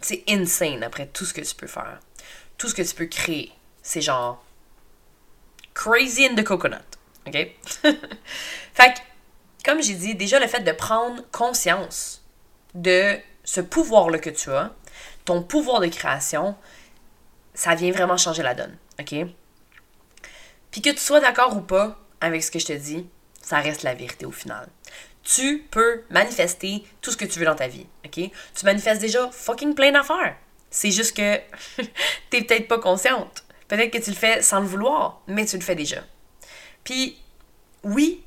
c'est 0.00 0.22
insane 0.28 0.84
après 0.84 1.06
tout 1.06 1.24
ce 1.24 1.34
que 1.34 1.40
tu 1.40 1.54
peux 1.54 1.66
faire. 1.66 1.98
Tout 2.58 2.68
ce 2.68 2.74
que 2.74 2.82
tu 2.82 2.94
peux 2.94 3.06
créer. 3.06 3.52
C'est 3.82 4.00
genre 4.00 4.44
crazy 5.74 6.26
in 6.26 6.34
the 6.34 6.44
coconut. 6.44 6.82
OK? 7.26 7.34
fait 8.74 8.94
que, 8.94 8.98
comme 9.64 9.82
j'ai 9.82 9.94
dit, 9.94 10.14
déjà 10.14 10.38
le 10.40 10.46
fait 10.46 10.60
de 10.60 10.72
prendre 10.72 11.22
conscience 11.30 12.22
de 12.74 13.18
ce 13.44 13.60
pouvoir-là 13.60 14.18
que 14.18 14.30
tu 14.30 14.50
as, 14.50 14.72
ton 15.24 15.42
pouvoir 15.42 15.80
de 15.80 15.86
création, 15.88 16.56
ça 17.54 17.74
vient 17.74 17.92
vraiment 17.92 18.16
changer 18.16 18.42
la 18.42 18.54
donne. 18.54 18.76
OK? 19.00 19.14
Puis 20.70 20.80
que 20.80 20.90
tu 20.90 20.98
sois 20.98 21.20
d'accord 21.20 21.56
ou 21.56 21.60
pas 21.60 21.98
avec 22.20 22.42
ce 22.42 22.50
que 22.50 22.58
je 22.58 22.66
te 22.66 22.72
dis, 22.72 23.06
ça 23.42 23.58
reste 23.58 23.82
la 23.82 23.94
vérité 23.94 24.26
au 24.26 24.30
final. 24.30 24.68
Tu 25.22 25.66
peux 25.70 26.02
manifester 26.10 26.84
tout 27.00 27.10
ce 27.10 27.16
que 27.16 27.24
tu 27.24 27.38
veux 27.38 27.44
dans 27.44 27.54
ta 27.54 27.68
vie. 27.68 27.86
OK? 28.04 28.14
Tu 28.14 28.64
manifestes 28.64 29.00
déjà 29.00 29.30
fucking 29.30 29.74
plein 29.74 29.92
d'affaires. 29.92 30.36
C'est 30.70 30.90
juste 30.90 31.16
que 31.16 31.38
t'es 32.30 32.42
peut-être 32.42 32.66
pas 32.66 32.78
consciente. 32.78 33.44
Peut-être 33.72 33.90
que 33.90 34.04
tu 34.04 34.10
le 34.10 34.16
fais 34.16 34.42
sans 34.42 34.60
le 34.60 34.66
vouloir, 34.66 35.22
mais 35.26 35.46
tu 35.46 35.56
le 35.56 35.62
fais 35.62 35.74
déjà. 35.74 36.04
Puis, 36.84 37.18
oui, 37.82 38.22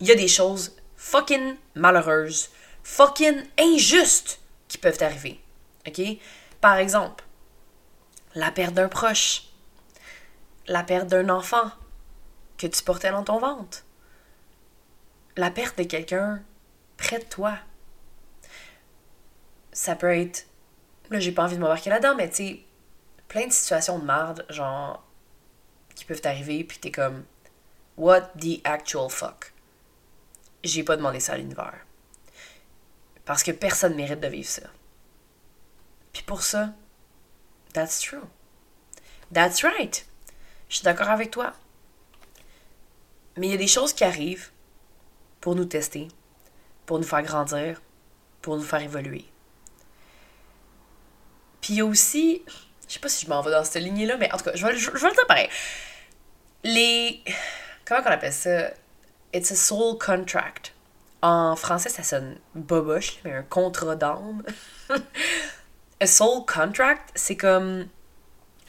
il 0.00 0.08
y 0.08 0.10
a 0.10 0.16
des 0.16 0.26
choses 0.26 0.74
fucking 0.96 1.54
malheureuses, 1.76 2.50
fucking 2.82 3.44
injustes 3.60 4.40
qui 4.66 4.76
peuvent 4.76 5.00
arriver. 5.00 5.40
OK? 5.86 6.00
Par 6.60 6.78
exemple, 6.78 7.22
la 8.34 8.50
perte 8.50 8.74
d'un 8.74 8.88
proche, 8.88 9.44
la 10.66 10.82
perte 10.82 11.06
d'un 11.06 11.28
enfant 11.28 11.70
que 12.56 12.66
tu 12.66 12.82
portais 12.82 13.12
dans 13.12 13.22
ton 13.22 13.38
ventre, 13.38 13.84
la 15.36 15.52
perte 15.52 15.78
de 15.78 15.84
quelqu'un 15.84 16.42
près 16.96 17.20
de 17.20 17.24
toi. 17.24 17.56
Ça 19.70 19.94
peut 19.94 20.18
être. 20.18 20.48
Là, 21.10 21.20
j'ai 21.20 21.30
pas 21.30 21.44
envie 21.44 21.54
de 21.54 21.60
m'embarquer 21.60 21.90
là-dedans, 21.90 22.16
mais 22.16 22.28
tu 22.28 22.34
sais, 22.34 22.64
plein 23.28 23.46
de 23.46 23.52
situations 23.52 23.98
de 23.98 24.04
merde, 24.04 24.44
genre, 24.48 25.04
qui 25.94 26.04
peuvent 26.04 26.20
t'arriver, 26.20 26.64
puis 26.64 26.78
t'es 26.78 26.90
comme, 26.90 27.24
what 27.96 28.32
the 28.40 28.60
actual 28.64 29.10
fuck? 29.10 29.52
J'ai 30.64 30.82
pas 30.82 30.96
demandé 30.96 31.20
ça 31.20 31.34
à 31.34 31.36
l'univers. 31.36 31.78
Parce 33.24 33.42
que 33.42 33.52
personne 33.52 33.94
mérite 33.94 34.20
de 34.20 34.28
vivre 34.28 34.48
ça. 34.48 34.62
Puis 36.12 36.22
pour 36.22 36.42
ça, 36.42 36.72
that's 37.74 38.00
true. 38.00 38.24
That's 39.32 39.62
right. 39.62 40.06
Je 40.68 40.76
suis 40.76 40.84
d'accord 40.84 41.10
avec 41.10 41.30
toi. 41.30 41.52
Mais 43.36 43.48
il 43.48 43.50
y 43.50 43.54
a 43.54 43.58
des 43.58 43.68
choses 43.68 43.92
qui 43.92 44.04
arrivent 44.04 44.50
pour 45.40 45.54
nous 45.54 45.66
tester, 45.66 46.08
pour 46.86 46.98
nous 46.98 47.04
faire 47.04 47.22
grandir, 47.22 47.80
pour 48.42 48.56
nous 48.56 48.62
faire 48.62 48.82
évoluer. 48.82 49.26
Puis 51.60 51.82
aussi, 51.82 52.42
je 52.88 52.94
sais 52.94 53.00
pas 53.00 53.08
si 53.08 53.26
je 53.26 53.30
m'en 53.30 53.42
vais 53.42 53.50
dans 53.50 53.64
cette 53.64 53.82
lignée-là, 53.82 54.16
mais 54.16 54.32
en 54.32 54.38
tout 54.38 54.44
cas, 54.44 54.52
je 54.54 54.66
vais, 54.66 54.76
je, 54.76 54.90
le 54.90 54.98
dire 54.98 55.26
pareil. 55.26 55.48
Les. 56.64 57.22
Comment 57.84 58.00
on 58.04 58.10
appelle 58.10 58.32
ça? 58.32 58.70
It's 59.32 59.52
a 59.52 59.56
soul 59.56 59.98
contract. 59.98 60.72
En 61.20 61.56
français, 61.56 61.88
ça 61.88 62.02
sonne 62.02 62.38
boboche, 62.54 63.18
mais 63.24 63.32
un 63.32 63.42
contrat 63.42 63.96
d'âme. 63.96 64.42
a 66.00 66.06
soul 66.06 66.44
contract, 66.46 67.10
c'est 67.14 67.36
comme 67.36 67.88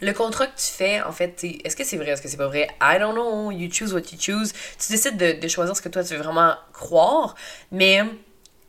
le 0.02 0.14
contrat 0.14 0.48
que 0.48 0.58
tu 0.58 0.72
fais, 0.72 1.02
en 1.02 1.12
fait, 1.12 1.44
est-ce 1.44 1.76
que 1.76 1.84
c'est 1.84 1.98
vrai, 1.98 2.10
est-ce 2.10 2.22
que 2.22 2.28
c'est 2.28 2.38
pas 2.38 2.48
vrai? 2.48 2.70
I 2.82 2.98
don't 3.00 3.14
know. 3.14 3.52
You 3.52 3.70
choose 3.72 3.94
what 3.94 4.12
you 4.12 4.18
choose. 4.20 4.54
Tu 4.80 4.92
décides 4.92 5.18
de, 5.18 5.40
de 5.40 5.48
choisir 5.48 5.76
ce 5.76 5.82
que 5.82 5.90
toi 5.90 6.04
tu 6.04 6.16
veux 6.16 6.22
vraiment 6.22 6.56
croire, 6.74 7.36
mais 7.72 8.02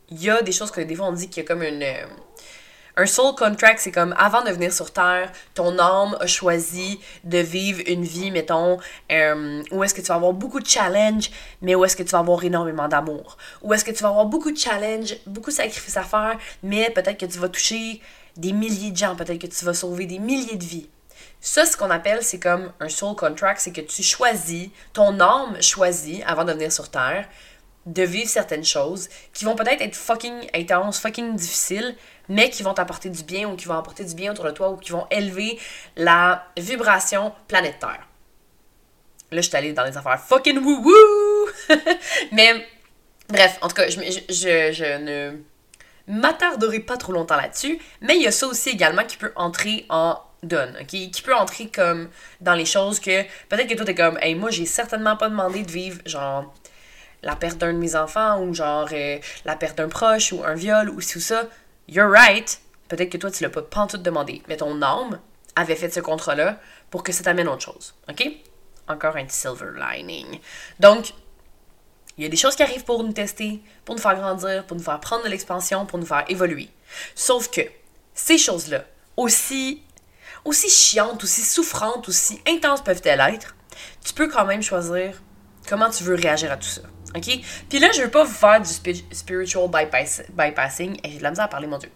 il 0.09 0.21
y 0.21 0.29
a 0.29 0.41
des 0.41 0.51
choses 0.51 0.71
que 0.71 0.81
des 0.81 0.95
fois 0.95 1.07
on 1.07 1.13
dit 1.13 1.29
qu'il 1.29 1.43
y 1.43 1.45
a 1.45 1.47
comme 1.47 1.63
une. 1.63 1.83
Un 2.97 3.05
soul 3.05 3.35
contract, 3.35 3.79
c'est 3.79 3.91
comme 3.91 4.13
avant 4.17 4.43
de 4.43 4.51
venir 4.51 4.73
sur 4.73 4.91
Terre, 4.91 5.31
ton 5.53 5.79
âme 5.79 6.17
a 6.19 6.27
choisi 6.27 6.99
de 7.23 7.37
vivre 7.37 7.81
une 7.87 8.03
vie, 8.03 8.31
mettons, 8.31 8.79
euh, 9.11 9.63
où 9.71 9.83
est-ce 9.83 9.93
que 9.93 10.01
tu 10.01 10.07
vas 10.07 10.15
avoir 10.15 10.33
beaucoup 10.33 10.59
de 10.59 10.67
challenges, 10.67 11.31
mais 11.61 11.73
où 11.73 11.85
est-ce 11.85 11.95
que 11.95 12.03
tu 12.03 12.09
vas 12.09 12.19
avoir 12.19 12.43
énormément 12.43 12.89
d'amour. 12.89 13.37
Où 13.61 13.73
est-ce 13.73 13.85
que 13.85 13.91
tu 13.91 14.03
vas 14.03 14.09
avoir 14.09 14.25
beaucoup 14.25 14.51
de 14.51 14.57
challenges, 14.57 15.15
beaucoup 15.25 15.51
de 15.51 15.55
sacrifices 15.55 15.97
à 15.97 16.03
faire, 16.03 16.37
mais 16.63 16.89
peut-être 16.89 17.17
que 17.17 17.25
tu 17.25 17.39
vas 17.39 17.47
toucher 17.47 18.01
des 18.35 18.51
milliers 18.51 18.91
de 18.91 18.97
gens, 18.97 19.15
peut-être 19.15 19.39
que 19.39 19.47
tu 19.47 19.63
vas 19.63 19.73
sauver 19.73 20.05
des 20.05 20.19
milliers 20.19 20.57
de 20.57 20.63
vies. 20.63 20.89
Ça, 21.39 21.65
ce 21.65 21.77
qu'on 21.77 21.89
appelle, 21.89 22.21
c'est 22.21 22.39
comme 22.39 22.71
un 22.79 22.89
soul 22.89 23.15
contract, 23.15 23.61
c'est 23.61 23.71
que 23.71 23.81
tu 23.81 24.03
choisis, 24.03 24.69
ton 24.93 25.19
âme 25.19 25.61
choisit, 25.61 26.23
avant 26.25 26.43
de 26.43 26.51
venir 26.51 26.71
sur 26.71 26.89
Terre, 26.89 27.27
de 27.85 28.03
vivre 28.03 28.29
certaines 28.29 28.63
choses 28.63 29.09
qui 29.33 29.45
vont 29.45 29.55
peut-être 29.55 29.81
être 29.81 29.95
fucking 29.95 30.47
intenses, 30.53 30.99
fucking 30.99 31.35
difficiles, 31.35 31.95
mais 32.29 32.49
qui 32.49 32.63
vont 32.63 32.73
t'apporter 32.73 33.09
du 33.09 33.23
bien 33.23 33.49
ou 33.49 33.55
qui 33.55 33.65
vont 33.65 33.77
apporter 33.77 34.03
du 34.03 34.15
bien 34.15 34.31
autour 34.31 34.45
de 34.45 34.51
toi 34.51 34.69
ou 34.69 34.77
qui 34.77 34.91
vont 34.91 35.07
élever 35.11 35.59
la 35.95 36.45
vibration 36.57 37.33
planétaire. 37.47 38.07
Là, 39.31 39.41
je 39.41 39.47
suis 39.47 39.55
allée 39.55 39.73
dans 39.73 39.85
les 39.85 39.95
affaires 39.95 40.19
fucking 40.19 40.57
woo-woo! 40.57 41.49
mais, 42.31 42.67
bref, 43.29 43.57
en 43.61 43.67
tout 43.69 43.75
cas, 43.75 43.87
je, 43.87 43.99
je, 44.29 44.71
je 44.73 44.97
ne 44.97 45.37
m'attarderai 46.07 46.81
pas 46.81 46.97
trop 46.97 47.13
longtemps 47.13 47.37
là-dessus, 47.37 47.79
mais 48.01 48.15
il 48.17 48.23
y 48.23 48.27
a 48.27 48.31
ça 48.31 48.47
aussi 48.47 48.69
également 48.69 49.03
qui 49.03 49.17
peut 49.17 49.31
entrer 49.35 49.85
en 49.89 50.19
donne, 50.43 50.75
ok? 50.81 50.87
Qui 50.87 51.21
peut 51.23 51.35
entrer 51.35 51.67
comme 51.67 52.09
dans 52.39 52.55
les 52.55 52.65
choses 52.65 52.99
que 52.99 53.23
peut-être 53.47 53.67
que 53.67 53.75
toi 53.75 53.85
t'es 53.85 53.95
comme, 53.95 54.17
hey, 54.21 54.35
moi 54.35 54.49
j'ai 54.49 54.65
certainement 54.65 55.15
pas 55.15 55.29
demandé 55.29 55.63
de 55.63 55.71
vivre 55.71 56.01
genre 56.05 56.53
la 57.23 57.35
perte 57.35 57.59
d'un 57.59 57.73
de 57.73 57.77
mes 57.77 57.95
enfants 57.95 58.41
ou 58.41 58.53
genre 58.53 58.89
euh, 58.91 59.19
la 59.45 59.55
perte 59.55 59.77
d'un 59.77 59.89
proche 59.89 60.33
ou 60.33 60.43
un 60.43 60.55
viol 60.55 60.89
ou 60.89 61.01
ci 61.01 61.17
ou 61.17 61.21
ça. 61.21 61.43
You're 61.87 62.09
right. 62.09 62.61
Peut-être 62.87 63.09
que 63.09 63.17
toi 63.17 63.31
tu 63.31 63.43
l'as 63.43 63.49
pas 63.49 63.61
pantoute 63.61 64.01
demandé, 64.01 64.41
mais 64.47 64.57
ton 64.57 64.81
âme 64.81 65.19
avait 65.55 65.75
fait 65.75 65.89
ce 65.89 65.99
contrat-là 65.99 66.59
pour 66.89 67.03
que 67.03 67.11
ça 67.11 67.23
t'amène 67.23 67.47
autre 67.47 67.63
chose, 67.63 67.93
ok? 68.09 68.27
Encore 68.87 69.15
un 69.17 69.27
silver 69.27 69.71
lining. 69.77 70.39
Donc, 70.79 71.13
il 72.17 72.23
y 72.23 72.27
a 72.27 72.29
des 72.29 72.37
choses 72.37 72.55
qui 72.55 72.63
arrivent 72.63 72.83
pour 72.83 73.03
nous 73.03 73.13
tester, 73.13 73.61
pour 73.85 73.95
nous 73.95 74.01
faire 74.01 74.15
grandir, 74.15 74.65
pour 74.65 74.77
nous 74.77 74.83
faire 74.83 74.99
prendre 74.99 75.23
de 75.23 75.29
l'expansion, 75.29 75.85
pour 75.85 75.99
nous 75.99 76.05
faire 76.05 76.25
évoluer. 76.27 76.69
Sauf 77.15 77.49
que 77.49 77.61
ces 78.13 78.37
choses-là, 78.37 78.83
aussi 79.15 79.81
aussi 80.45 80.69
chiantes, 80.69 81.23
aussi 81.23 81.41
souffrantes, 81.41 82.07
aussi 82.09 82.41
intenses 82.47 82.83
peuvent-elles 82.83 83.21
être, 83.33 83.55
tu 84.03 84.13
peux 84.13 84.27
quand 84.29 84.45
même 84.45 84.61
choisir 84.61 85.21
comment 85.67 85.89
tu 85.89 86.03
veux 86.03 86.15
réagir 86.15 86.51
à 86.51 86.57
tout 86.57 86.67
ça. 86.67 86.81
OK? 87.15 87.39
Puis 87.69 87.79
là, 87.79 87.89
je 87.93 88.01
veux 88.01 88.09
pas 88.09 88.23
vous 88.23 88.33
faire 88.33 88.61
du 88.61 88.69
spiritual 89.11 89.69
bypassing. 89.69 90.99
Et 91.03 91.11
j'ai 91.11 91.17
de 91.17 91.23
la 91.23 91.29
misère 91.29 91.45
à 91.45 91.47
parler, 91.47 91.67
mon 91.67 91.77
Dieu. 91.77 91.89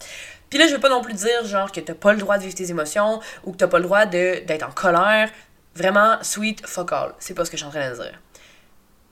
Puis 0.50 0.60
là, 0.60 0.68
je 0.68 0.74
veux 0.74 0.80
pas 0.80 0.90
non 0.90 1.02
plus 1.02 1.14
dire, 1.14 1.46
genre, 1.46 1.72
que 1.72 1.80
t'as 1.80 1.94
pas 1.94 2.14
le 2.14 2.20
droit 2.20 2.38
de 2.38 2.44
vivre 2.44 2.56
tes 2.56 2.70
émotions 2.70 3.20
ou 3.44 3.52
que 3.52 3.58
t'as 3.58 3.68
pas 3.68 3.80
le 3.80 3.86
droit 3.86 4.06
d'être 4.06 4.64
en 4.64 4.72
colère. 4.72 5.30
Vraiment, 5.76 6.18
sweet 6.22 6.66
fuck 6.66 6.92
all. 6.92 7.14
C'est 7.20 7.34
pas 7.34 7.46
ce 7.46 7.52
que 7.52 7.58
je 7.58 7.64
suis 7.64 7.68
en 7.68 7.72
train 7.72 7.90
de 7.90 7.96
dire. 7.96 8.20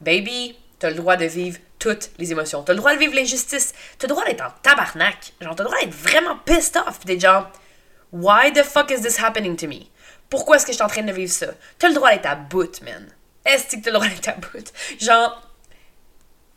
Baby, 0.01 0.57
t'as 0.79 0.89
le 0.89 0.95
droit 0.95 1.15
de 1.15 1.25
vivre 1.25 1.60
toutes 1.79 2.12
les 2.17 2.31
émotions. 2.31 2.63
T'as 2.63 2.74
le 2.74 2.79
droit 2.79 2.93
de 2.93 3.00
vivre 3.00 3.15
l'injustice. 3.15 3.74
T'as 3.98 4.07
le 4.07 4.13
droit 4.13 4.25
d'être 4.25 4.41
en 4.41 4.51
tabarnak. 4.62 5.33
Genre, 5.41 5.55
t'as 5.55 5.63
le 5.63 5.69
droit 5.69 5.81
d'être 5.81 5.93
vraiment 5.93 6.38
pissed 6.45 6.77
off. 6.77 7.00
Pis 7.00 7.07
d'être 7.07 7.22
genre, 7.22 7.50
Why 8.13 8.51
the 8.53 8.63
fuck 8.63 8.91
is 8.91 9.01
this 9.01 9.17
happening 9.17 9.55
to 9.57 9.67
me? 9.67 9.88
Pourquoi 10.29 10.57
est-ce 10.57 10.67
que 10.67 10.72
je 10.72 10.75
suis 10.75 10.83
en 10.83 10.88
train 10.88 11.01
de 11.01 11.12
vivre 11.12 11.31
ça? 11.31 11.48
T'as 11.79 11.88
le 11.88 11.95
droit 11.95 12.12
d'être 12.12 12.27
à 12.27 12.36
bout, 12.36 12.79
man. 12.83 13.07
Est-ce 13.43 13.75
que 13.75 13.81
t'as 13.81 13.89
le 13.89 13.98
droit 13.98 14.07
d'être 14.07 14.27
à 14.29 14.33
bout? 14.33 14.72
Genre, 15.01 15.41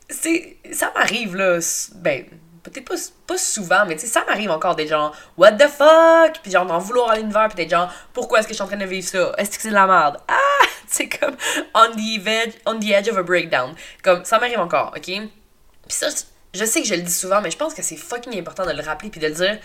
c'est. 0.09 0.57
Ça 0.73 0.93
m'arrive, 0.95 1.37
là. 1.37 1.59
Ben, 1.97 2.25
peut-être 2.71 2.87
pas, 2.87 2.95
pas 3.27 3.39
souvent, 3.39 3.85
mais 3.87 3.95
tu 3.95 4.03
sais, 4.03 4.07
ça 4.07 4.25
m'arrive 4.25 4.51
encore 4.51 4.75
des 4.75 4.87
gens, 4.87 5.13
what 5.37 5.53
the 5.53 5.69
fuck? 5.69 6.41
Puis 6.43 6.51
genre, 6.51 6.67
d'en 6.67 6.79
vouloir 6.79 7.11
à 7.11 7.17
l'univers, 7.17 7.49
puis 7.49 7.65
des 7.65 7.69
gens, 7.69 7.89
pourquoi 8.13 8.41
est-ce 8.41 8.49
que 8.49 8.53
je 8.53 8.57
suis 8.57 8.65
en 8.65 8.67
train 8.67 8.77
de 8.77 8.85
vivre 8.85 9.07
ça? 9.07 9.33
Est-ce 9.39 9.57
que 9.57 9.63
c'est 9.63 9.71
de 9.71 9.75
la 9.75 9.87
merde? 9.87 10.19
Ah! 10.29 10.35
C'est 10.89 11.09
comme 11.09 11.37
on 11.75 11.97
the, 11.97 12.29
edge, 12.29 12.55
on 12.65 12.79
the 12.79 12.91
edge 12.91 13.09
of 13.09 13.19
a 13.19 13.23
breakdown. 13.23 13.75
Comme, 14.05 14.25
ça 14.25 14.39
m'arrive 14.39 14.61
encore, 14.61 14.93
ok? 14.97 15.03
Puis 15.03 15.29
ça, 15.89 16.07
je 16.55 16.65
sais 16.65 16.81
que 16.81 16.87
je 16.87 16.95
le 16.95 17.03
dis 17.03 17.13
souvent, 17.13 17.41
mais 17.41 17.51
je 17.51 17.57
pense 17.57 17.75
que 17.75 17.83
c'est 17.83 17.97
fucking 17.97 18.39
important 18.39 18.65
de 18.65 18.71
le 18.71 18.83
rappeler 18.83 19.11
puis 19.11 19.21
de 19.21 19.27
le 19.27 19.35
dire 19.35 19.59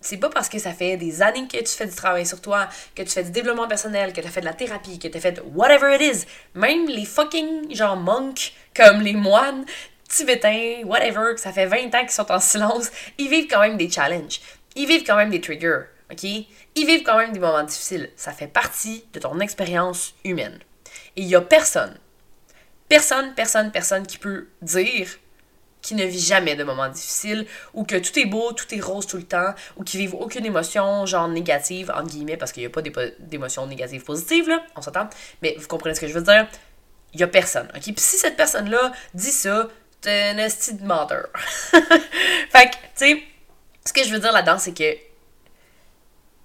c'est 0.00 0.16
pas 0.16 0.30
parce 0.30 0.48
que 0.48 0.58
ça 0.58 0.72
fait 0.72 0.96
des 0.96 1.22
années 1.22 1.46
que 1.46 1.58
tu 1.58 1.66
fais 1.66 1.86
du 1.86 1.94
travail 1.94 2.26
sur 2.26 2.40
toi, 2.40 2.68
que 2.94 3.02
tu 3.02 3.10
fais 3.10 3.24
du 3.24 3.30
développement 3.30 3.68
personnel, 3.68 4.12
que 4.12 4.20
tu 4.20 4.26
as 4.26 4.30
fait 4.30 4.40
de 4.40 4.46
la 4.46 4.54
thérapie, 4.54 4.98
que 4.98 5.08
tu 5.08 5.16
as 5.16 5.20
fait 5.20 5.42
whatever 5.54 5.94
it 5.94 6.00
is. 6.00 6.26
Même 6.54 6.86
les 6.88 7.04
fucking 7.04 7.74
genre 7.74 7.96
monks, 7.96 8.52
comme 8.74 9.00
les 9.02 9.14
moines 9.14 9.64
tibétains, 10.08 10.82
whatever, 10.84 11.34
que 11.34 11.40
ça 11.40 11.52
fait 11.52 11.66
20 11.66 11.94
ans 11.94 12.00
qu'ils 12.00 12.10
sont 12.10 12.30
en 12.32 12.40
silence, 12.40 12.90
ils 13.18 13.28
vivent 13.28 13.46
quand 13.48 13.60
même 13.60 13.76
des 13.76 13.90
challenges. 13.90 14.40
Ils 14.74 14.86
vivent 14.86 15.04
quand 15.04 15.16
même 15.16 15.30
des 15.30 15.40
triggers, 15.40 15.82
ok? 16.10 16.24
Ils 16.24 16.86
vivent 16.86 17.02
quand 17.02 17.18
même 17.18 17.32
des 17.32 17.40
moments 17.40 17.62
difficiles. 17.62 18.10
Ça 18.16 18.32
fait 18.32 18.46
partie 18.46 19.04
de 19.12 19.20
ton 19.20 19.38
expérience 19.40 20.14
humaine. 20.24 20.58
Et 21.16 21.22
il 21.22 21.28
y 21.28 21.34
a 21.34 21.40
personne, 21.40 21.98
personne, 22.88 23.34
personne, 23.34 23.70
personne 23.70 24.06
qui 24.06 24.18
peut 24.18 24.48
dire 24.62 25.08
qui 25.82 25.94
ne 25.94 26.04
vit 26.04 26.20
jamais 26.20 26.56
de 26.56 26.64
moments 26.64 26.88
difficiles, 26.88 27.46
ou 27.74 27.84
que 27.84 27.96
tout 27.96 28.18
est 28.18 28.26
beau, 28.26 28.52
tout 28.52 28.72
est 28.74 28.80
rose 28.80 29.06
tout 29.06 29.16
le 29.16 29.22
temps, 29.22 29.54
ou 29.76 29.84
qui 29.84 29.96
vivent 29.98 30.14
aucune 30.14 30.44
émotion, 30.44 31.06
genre 31.06 31.28
négative, 31.28 31.92
entre 31.94 32.08
guillemets, 32.08 32.36
parce 32.36 32.52
qu'il 32.52 32.62
n'y 32.62 32.66
a 32.66 32.70
pas 32.70 32.82
d'émotions 33.18 33.66
négatives 33.66 34.04
positives, 34.04 34.48
là, 34.48 34.62
on 34.76 34.82
s'entend, 34.82 35.08
mais 35.42 35.56
vous 35.58 35.66
comprenez 35.66 35.94
ce 35.94 36.00
que 36.00 36.08
je 36.08 36.14
veux 36.14 36.22
dire? 36.22 36.46
Il 37.12 37.16
n'y 37.16 37.22
a 37.22 37.28
personne, 37.28 37.68
ok? 37.74 37.82
Puis 37.82 37.94
si 37.96 38.16
cette 38.16 38.36
personne-là 38.36 38.92
dit 39.14 39.32
ça, 39.32 39.68
t'es 40.00 40.30
un 40.34 40.38
esti 40.38 40.74
de 40.74 40.84
menteur. 40.84 41.28
fait 41.72 42.70
que, 42.70 42.74
tu 42.74 42.80
sais, 42.94 43.22
ce 43.84 43.92
que 43.92 44.04
je 44.04 44.12
veux 44.12 44.20
dire 44.20 44.32
là-dedans, 44.32 44.58
c'est 44.58 44.76
que 44.76 44.96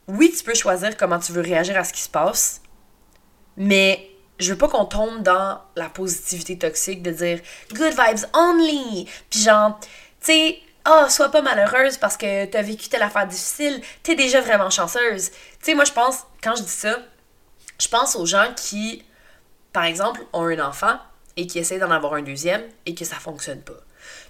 oui, 0.08 0.34
tu 0.36 0.44
peux 0.44 0.54
choisir 0.54 0.96
comment 0.98 1.20
tu 1.20 1.32
veux 1.32 1.42
réagir 1.42 1.78
à 1.78 1.84
ce 1.84 1.94
qui 1.94 2.02
se 2.02 2.10
passe, 2.10 2.62
mais 3.58 4.10
je 4.40 4.52
veux 4.52 4.58
pas 4.58 4.68
qu'on 4.68 4.86
tombe 4.86 5.22
dans 5.24 5.62
la 5.76 5.90
positivité 5.90 6.58
toxique 6.58 7.02
de 7.02 7.12
dire 7.12 7.40
good 7.74 7.94
vibes 7.94 8.26
only. 8.34 9.08
Puis 9.30 9.42
genre, 9.42 9.80
tu 9.80 9.88
sais, 10.32 10.60
oh, 10.88 11.06
sois 11.10 11.30
pas 11.30 11.42
malheureuse 11.42 11.98
parce 11.98 12.18
que 12.18 12.46
t'as 12.46 12.62
vécu 12.62 12.90
telle 12.90 13.04
affaire 13.04 13.28
difficile, 13.28 13.82
t'es 14.04 14.16
déjà 14.16 14.42
vraiment 14.42 14.70
chanceuse. 14.70 15.32
Tu 15.32 15.38
sais, 15.62 15.76
moi 15.76 15.86
je 15.86 15.94
pense, 15.94 16.24
quand 16.44 16.56
je 16.56 16.64
dis 16.64 16.70
ça, 16.70 16.98
je 17.80 17.88
pense 17.88 18.16
aux 18.16 18.26
gens 18.26 18.48
qui, 18.56 19.04
par 19.74 19.84
exemple, 19.84 20.22
ont 20.34 20.46
un 20.46 20.60
enfant 20.60 20.98
et 21.38 21.48
qui 21.48 21.60
essaient 21.60 21.80
d'en 21.80 21.92
avoir 21.92 22.14
un 22.14 22.22
deuxième 22.22 22.64
et 22.86 22.96
que 22.96 23.06
ça 23.06 23.16
fonctionne 23.16 23.62
pas. 23.62 23.74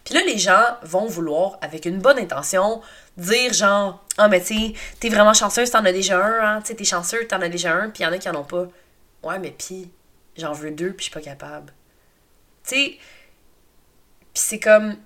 Puis 0.04 0.14
là, 0.14 0.22
les 0.26 0.38
gens 0.38 0.64
vont 0.84 1.06
vouloir, 1.06 1.58
avec 1.62 1.86
une 1.86 2.00
bonne 2.00 2.20
intention, 2.20 2.82
dire 3.18 3.54
genre, 3.54 4.04
ah, 4.18 4.28
mais 4.28 4.42
tu 4.42 4.74
t'es 5.00 5.10
vraiment 5.10 5.34
chanceuse, 5.34 5.72
t'en 5.72 5.84
as 5.84 5.92
déjà 5.92 6.24
un, 6.24 6.58
hein, 6.58 6.62
tu 6.62 6.68
sais, 6.68 6.76
t'es 6.76 6.86
chanceux, 6.86 7.28
t'en 7.28 7.42
as 7.42 7.50
déjà 7.50 7.74
un, 7.74 7.90
puis 7.90 8.04
il 8.04 8.06
y 8.06 8.10
en 8.10 8.12
a 8.12 8.18
qui 8.18 8.30
en 8.30 8.36
ont 8.36 8.44
pas. 8.44 8.68
Ouais, 9.26 9.40
mais 9.40 9.52
pis, 9.52 9.92
j'en 10.38 10.54
veux 10.54 10.72
deux, 10.72 10.92
puis 10.92 11.00
je 11.00 11.04
suis 11.04 11.12
pas 11.12 11.20
capable. 11.20 11.74
Tu 12.64 12.76
sais, 12.76 12.86
puis 14.34 14.44
c'est 14.44 14.60
comme. 14.60 14.98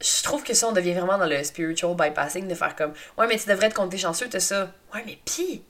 Je 0.00 0.22
trouve 0.22 0.42
que 0.42 0.52
ça, 0.52 0.68
on 0.68 0.72
devient 0.72 0.92
vraiment 0.92 1.16
dans 1.16 1.26
le 1.26 1.42
spiritual 1.42 1.94
bypassing 1.94 2.48
de 2.48 2.54
faire 2.54 2.76
comme 2.76 2.92
Ouais, 3.16 3.26
mais 3.26 3.38
tu 3.38 3.48
devrais 3.48 3.70
te 3.70 3.74
compter 3.74 3.96
chanceux, 3.96 4.28
t'as 4.28 4.40
ça. 4.40 4.72
Ouais, 4.94 5.02
mais 5.06 5.18
pis, 5.24 5.62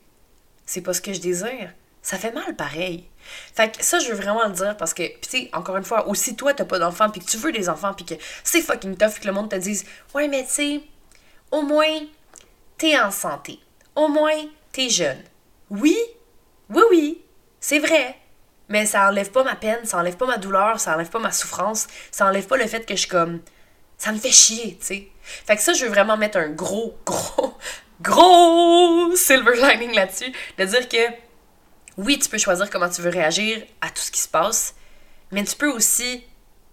c'est 0.66 0.80
pas 0.80 0.92
ce 0.94 1.00
que 1.00 1.12
je 1.12 1.20
désire. 1.20 1.72
Ça 2.00 2.18
fait 2.18 2.32
mal 2.32 2.56
pareil. 2.56 3.08
Fait 3.54 3.70
que 3.76 3.84
ça, 3.84 4.00
je 4.00 4.08
veux 4.08 4.16
vraiment 4.16 4.44
le 4.48 4.52
dire 4.52 4.76
parce 4.76 4.94
que, 4.94 5.04
tu 5.20 5.28
sais, 5.28 5.50
encore 5.52 5.76
une 5.76 5.84
fois, 5.84 6.08
aussi 6.08 6.34
toi, 6.34 6.52
t'as 6.54 6.64
pas 6.64 6.80
d'enfants, 6.80 7.10
puis 7.10 7.20
que 7.20 7.30
tu 7.30 7.36
veux 7.36 7.52
des 7.52 7.68
enfants, 7.68 7.94
puis 7.94 8.04
que 8.04 8.14
c'est 8.42 8.62
fucking 8.62 8.96
tough, 8.96 9.20
que 9.20 9.26
le 9.26 9.32
monde 9.32 9.50
te 9.50 9.56
dise 9.56 9.84
Ouais, 10.14 10.26
mais 10.26 10.44
tu 10.44 10.50
sais, 10.50 10.80
au 11.52 11.62
moins, 11.62 12.00
t'es 12.78 12.98
en 12.98 13.12
santé. 13.12 13.60
Au 13.94 14.08
moins, 14.08 14.46
t'es 14.72 14.88
jeune. 14.88 15.22
Oui, 15.70 15.96
oui, 16.70 16.82
oui, 16.90 17.21
c'est 17.62 17.78
vrai. 17.78 18.16
Mais 18.68 18.84
ça 18.86 19.08
enlève 19.08 19.30
pas 19.30 19.44
ma 19.44 19.54
peine, 19.54 19.84
ça 19.84 19.98
enlève 19.98 20.16
pas 20.16 20.26
ma 20.26 20.36
douleur, 20.36 20.80
ça 20.80 20.94
enlève 20.94 21.08
pas 21.08 21.18
ma 21.18 21.32
souffrance, 21.32 21.86
ça 22.10 22.26
enlève 22.26 22.46
pas 22.46 22.56
le 22.56 22.66
fait 22.66 22.84
que 22.84 22.94
je 22.94 23.00
suis 23.00 23.08
comme. 23.08 23.40
Ça 23.96 24.12
me 24.12 24.18
fait 24.18 24.30
chier, 24.30 24.76
tu 24.80 24.86
sais. 24.86 25.08
Fait 25.22 25.56
que 25.56 25.62
ça, 25.62 25.72
je 25.72 25.84
veux 25.84 25.90
vraiment 25.90 26.16
mettre 26.16 26.38
un 26.38 26.48
gros, 26.48 26.98
gros, 27.06 27.56
gros 28.00 29.14
silver 29.16 29.54
lining 29.56 29.94
là-dessus, 29.94 30.32
de 30.58 30.64
dire 30.64 30.88
que 30.88 30.96
oui, 31.98 32.18
tu 32.18 32.28
peux 32.28 32.38
choisir 32.38 32.68
comment 32.68 32.88
tu 32.88 33.00
veux 33.00 33.10
réagir 33.10 33.62
à 33.80 33.90
tout 33.90 34.02
ce 34.02 34.10
qui 34.10 34.20
se 34.20 34.28
passe, 34.28 34.74
mais 35.30 35.44
tu 35.44 35.54
peux 35.54 35.70
aussi 35.70 36.24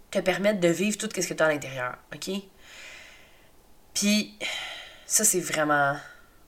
te 0.10 0.20
permettre 0.20 0.60
de 0.60 0.70
vivre 0.70 0.98
tout 0.98 1.10
ce 1.14 1.28
que 1.28 1.34
tu 1.34 1.44
as 1.44 1.46
à 1.46 1.50
l'intérieur, 1.50 1.98
OK? 2.16 2.32
Puis, 3.94 4.34
ça, 5.06 5.24
c'est 5.24 5.42
vraiment, 5.42 5.98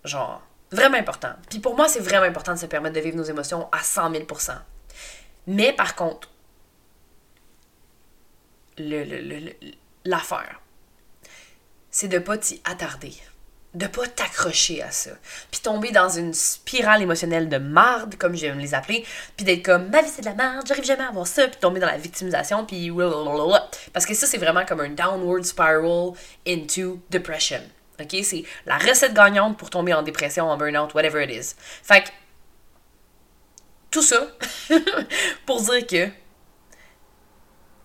genre, 0.04 0.42
vraiment 0.72 0.98
important. 0.98 1.34
Puis 1.50 1.60
pour 1.60 1.76
moi, 1.76 1.88
c'est 1.88 2.00
vraiment 2.00 2.26
important 2.26 2.54
de 2.54 2.60
se 2.60 2.66
permettre 2.66 2.96
de 2.96 3.02
vivre 3.02 3.18
nos 3.18 3.24
émotions 3.24 3.68
à 3.72 3.80
100 3.80 4.12
000 4.12 4.26
Mais 5.48 5.74
par 5.74 5.96
contre, 5.96 6.30
l'affaire, 10.06 10.62
c'est 11.90 12.08
de 12.08 12.20
pas 12.20 12.38
t'y 12.38 12.62
attarder 12.64 13.14
de 13.74 13.88
pas 13.88 14.06
t'accrocher 14.08 14.82
à 14.82 14.92
ça. 14.92 15.12
Puis 15.50 15.62
tomber 15.62 15.92
dans 15.92 16.10
une 16.10 16.34
spirale 16.34 17.02
émotionnelle 17.02 17.48
de 17.48 17.58
marde, 17.58 18.16
comme 18.16 18.36
j'aime 18.36 18.60
les 18.60 18.74
appeler, 18.74 19.06
puis 19.38 19.46
d'être 19.46 19.64
comme 19.64 19.90
ma 19.90 20.02
vie 20.02 20.10
c'est 20.10 20.22
de 20.22 20.26
la 20.26 20.36
marde, 20.36 20.68
j'arrive 20.68 20.84
jamais 20.84 21.04
à 21.04 21.10
avoir 21.10 21.28
ça, 21.28 21.48
puis 21.48 21.60
tomber 21.60 21.80
dans 21.80 21.88
la 21.88 21.98
victimisation, 21.98 22.66
puis 22.66 22.92
parce 23.94 24.06
que 24.06 24.14
ça 24.14 24.28
c'est 24.28 24.38
vraiment 24.38 24.66
comme 24.66 24.82
un 24.82 24.90
downward 24.90 25.44
spiral 25.44 26.12
into 26.46 27.00
depression. 27.10 27.62
OK, 28.02 28.16
c'est 28.24 28.44
la 28.66 28.78
recette 28.78 29.14
gagnante 29.14 29.58
pour 29.58 29.70
tomber 29.70 29.94
en 29.94 30.02
dépression, 30.02 30.50
en 30.50 30.58
burn-out, 30.58 30.94
whatever 30.94 31.24
it 31.24 31.30
is. 31.30 31.56
Fait 31.84 32.04
que 32.04 32.10
tout 33.92 34.02
ça 34.02 34.28
pour 35.46 35.62
dire 35.62 35.86
que 35.86 36.10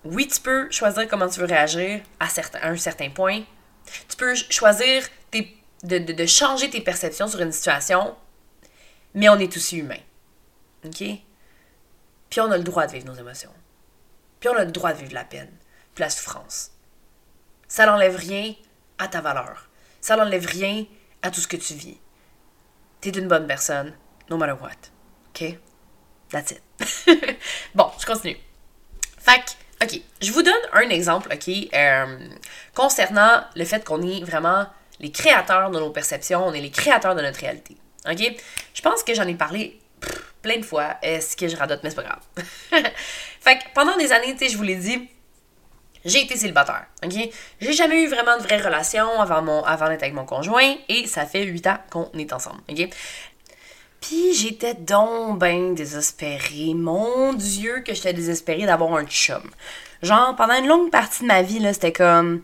oui, 0.04 0.28
tu 0.28 0.40
peux 0.40 0.70
choisir 0.70 1.08
comment 1.08 1.28
tu 1.28 1.40
veux 1.40 1.46
réagir 1.46 2.00
à, 2.20 2.28
un 2.62 2.76
certain 2.76 3.10
point. 3.10 3.42
Tu 4.08 4.16
peux 4.16 4.34
choisir 4.34 5.02
de, 5.82 6.26
changer 6.26 6.70
tes 6.70 6.80
perceptions 6.80 7.26
sur 7.26 7.40
une 7.40 7.52
situation, 7.52 8.16
mais 9.14 9.28
on 9.28 9.38
est 9.38 9.54
aussi 9.56 9.78
humain. 9.78 9.98
OK? 10.84 11.02
Puis 12.30 12.40
on 12.40 12.50
a 12.50 12.56
le 12.56 12.64
droit 12.64 12.86
de 12.86 12.92
vivre 12.92 13.06
nos 13.06 13.14
émotions. 13.14 13.52
Puis 14.40 14.48
on 14.48 14.56
a 14.56 14.64
le 14.64 14.72
droit 14.72 14.92
de 14.92 14.98
vivre 14.98 15.14
la 15.14 15.24
peine, 15.24 15.50
puis 15.94 16.02
la 16.02 16.10
souffrance. 16.10 16.70
Ça 17.68 17.86
n'enlève 17.86 18.16
rien 18.16 18.54
à 18.98 19.08
ta 19.08 19.20
valeur. 19.20 19.65
Ça 20.06 20.14
n'enlève 20.14 20.46
rien 20.46 20.84
à 21.20 21.32
tout 21.32 21.40
ce 21.40 21.48
que 21.48 21.56
tu 21.56 21.74
vis. 21.74 21.98
T'es 23.00 23.10
une 23.10 23.26
bonne 23.26 23.48
personne, 23.48 23.92
no 24.30 24.36
matter 24.36 24.52
what. 24.52 24.70
OK? 25.30 25.58
That's 26.30 26.52
it. 26.52 26.62
bon, 27.74 27.90
je 27.98 28.06
continue. 28.06 28.36
Fait 29.18 29.56
OK, 29.82 30.00
je 30.22 30.30
vous 30.30 30.44
donne 30.44 30.54
un 30.74 30.88
exemple, 30.90 31.28
OK, 31.34 31.52
euh, 31.74 32.28
concernant 32.72 33.42
le 33.56 33.64
fait 33.64 33.84
qu'on 33.84 34.00
est 34.00 34.22
vraiment 34.22 34.66
les 35.00 35.10
créateurs 35.10 35.72
de 35.72 35.80
nos 35.80 35.90
perceptions, 35.90 36.46
on 36.46 36.52
est 36.52 36.60
les 36.60 36.70
créateurs 36.70 37.16
de 37.16 37.22
notre 37.22 37.40
réalité. 37.40 37.76
OK? 38.08 38.36
Je 38.74 38.82
pense 38.82 39.02
que 39.02 39.12
j'en 39.12 39.26
ai 39.26 39.34
parlé 39.34 39.80
plein 40.40 40.58
de 40.58 40.64
fois. 40.64 40.98
Est-ce 41.02 41.36
que 41.36 41.48
je 41.48 41.56
radote, 41.56 41.80
mais 41.82 41.90
c'est 41.90 41.96
pas 41.96 42.04
grave. 42.04 42.22
fait 43.40 43.58
que 43.58 43.64
pendant 43.74 43.96
des 43.96 44.12
années, 44.12 44.36
tu 44.36 44.46
sais, 44.46 44.52
je 44.52 44.56
vous 44.56 44.62
l'ai 44.62 44.76
dit, 44.76 45.10
j'ai 46.06 46.22
été 46.22 46.36
célibataire. 46.36 46.86
OK? 47.04 47.14
J'ai 47.60 47.72
jamais 47.72 48.02
eu 48.02 48.08
vraiment 48.08 48.38
de 48.38 48.42
vraie 48.42 48.60
relation 48.60 49.20
avant, 49.20 49.62
avant 49.64 49.88
d'être 49.88 50.02
avec 50.02 50.14
mon 50.14 50.24
conjoint 50.24 50.74
et 50.88 51.06
ça 51.06 51.26
fait 51.26 51.44
huit 51.44 51.66
ans 51.66 51.78
qu'on 51.90 52.10
est 52.18 52.32
ensemble. 52.32 52.60
OK? 52.70 52.88
Puis 54.00 54.34
j'étais 54.34 54.74
donc 54.74 55.38
ben 55.38 55.74
désespérée. 55.74 56.74
Mon 56.74 57.32
Dieu, 57.32 57.82
que 57.84 57.92
j'étais 57.92 58.12
désespérée 58.12 58.66
d'avoir 58.66 58.94
un 58.94 59.04
chum. 59.04 59.42
Genre, 60.02 60.36
pendant 60.36 60.54
une 60.54 60.68
longue 60.68 60.90
partie 60.90 61.22
de 61.22 61.26
ma 61.26 61.42
vie, 61.42 61.58
là, 61.58 61.72
c'était 61.72 61.92
comme 61.92 62.42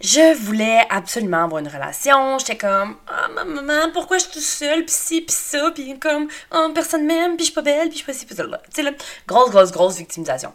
je 0.00 0.34
voulais 0.34 0.86
absolument 0.88 1.44
avoir 1.44 1.60
une 1.60 1.68
relation. 1.68 2.38
J'étais 2.38 2.56
comme, 2.56 2.96
ah, 3.06 3.28
maman, 3.44 3.90
pourquoi 3.92 4.16
je 4.16 4.24
suis 4.24 4.32
toute 4.32 4.42
seule, 4.42 4.84
pis 4.84 4.92
ci, 4.92 5.20
pis 5.20 5.34
ça, 5.34 5.70
pis 5.72 5.98
comme, 5.98 6.28
oh, 6.54 6.70
personne 6.74 7.04
m'aime, 7.04 7.36
pis 7.36 7.44
je 7.44 7.50
suis 7.50 7.54
pas 7.54 7.62
belle, 7.62 7.88
pis 7.90 7.92
je 7.92 7.96
suis 7.98 8.06
pas 8.06 8.12
ci, 8.14 8.24
pis 8.24 8.34
ça. 8.34 8.44
Tu 8.44 8.50
sais, 8.72 8.82
là, 8.82 8.92
grosse, 9.26 9.50
grosse, 9.50 9.70
grosse 9.72 9.96
victimisation. 9.98 10.54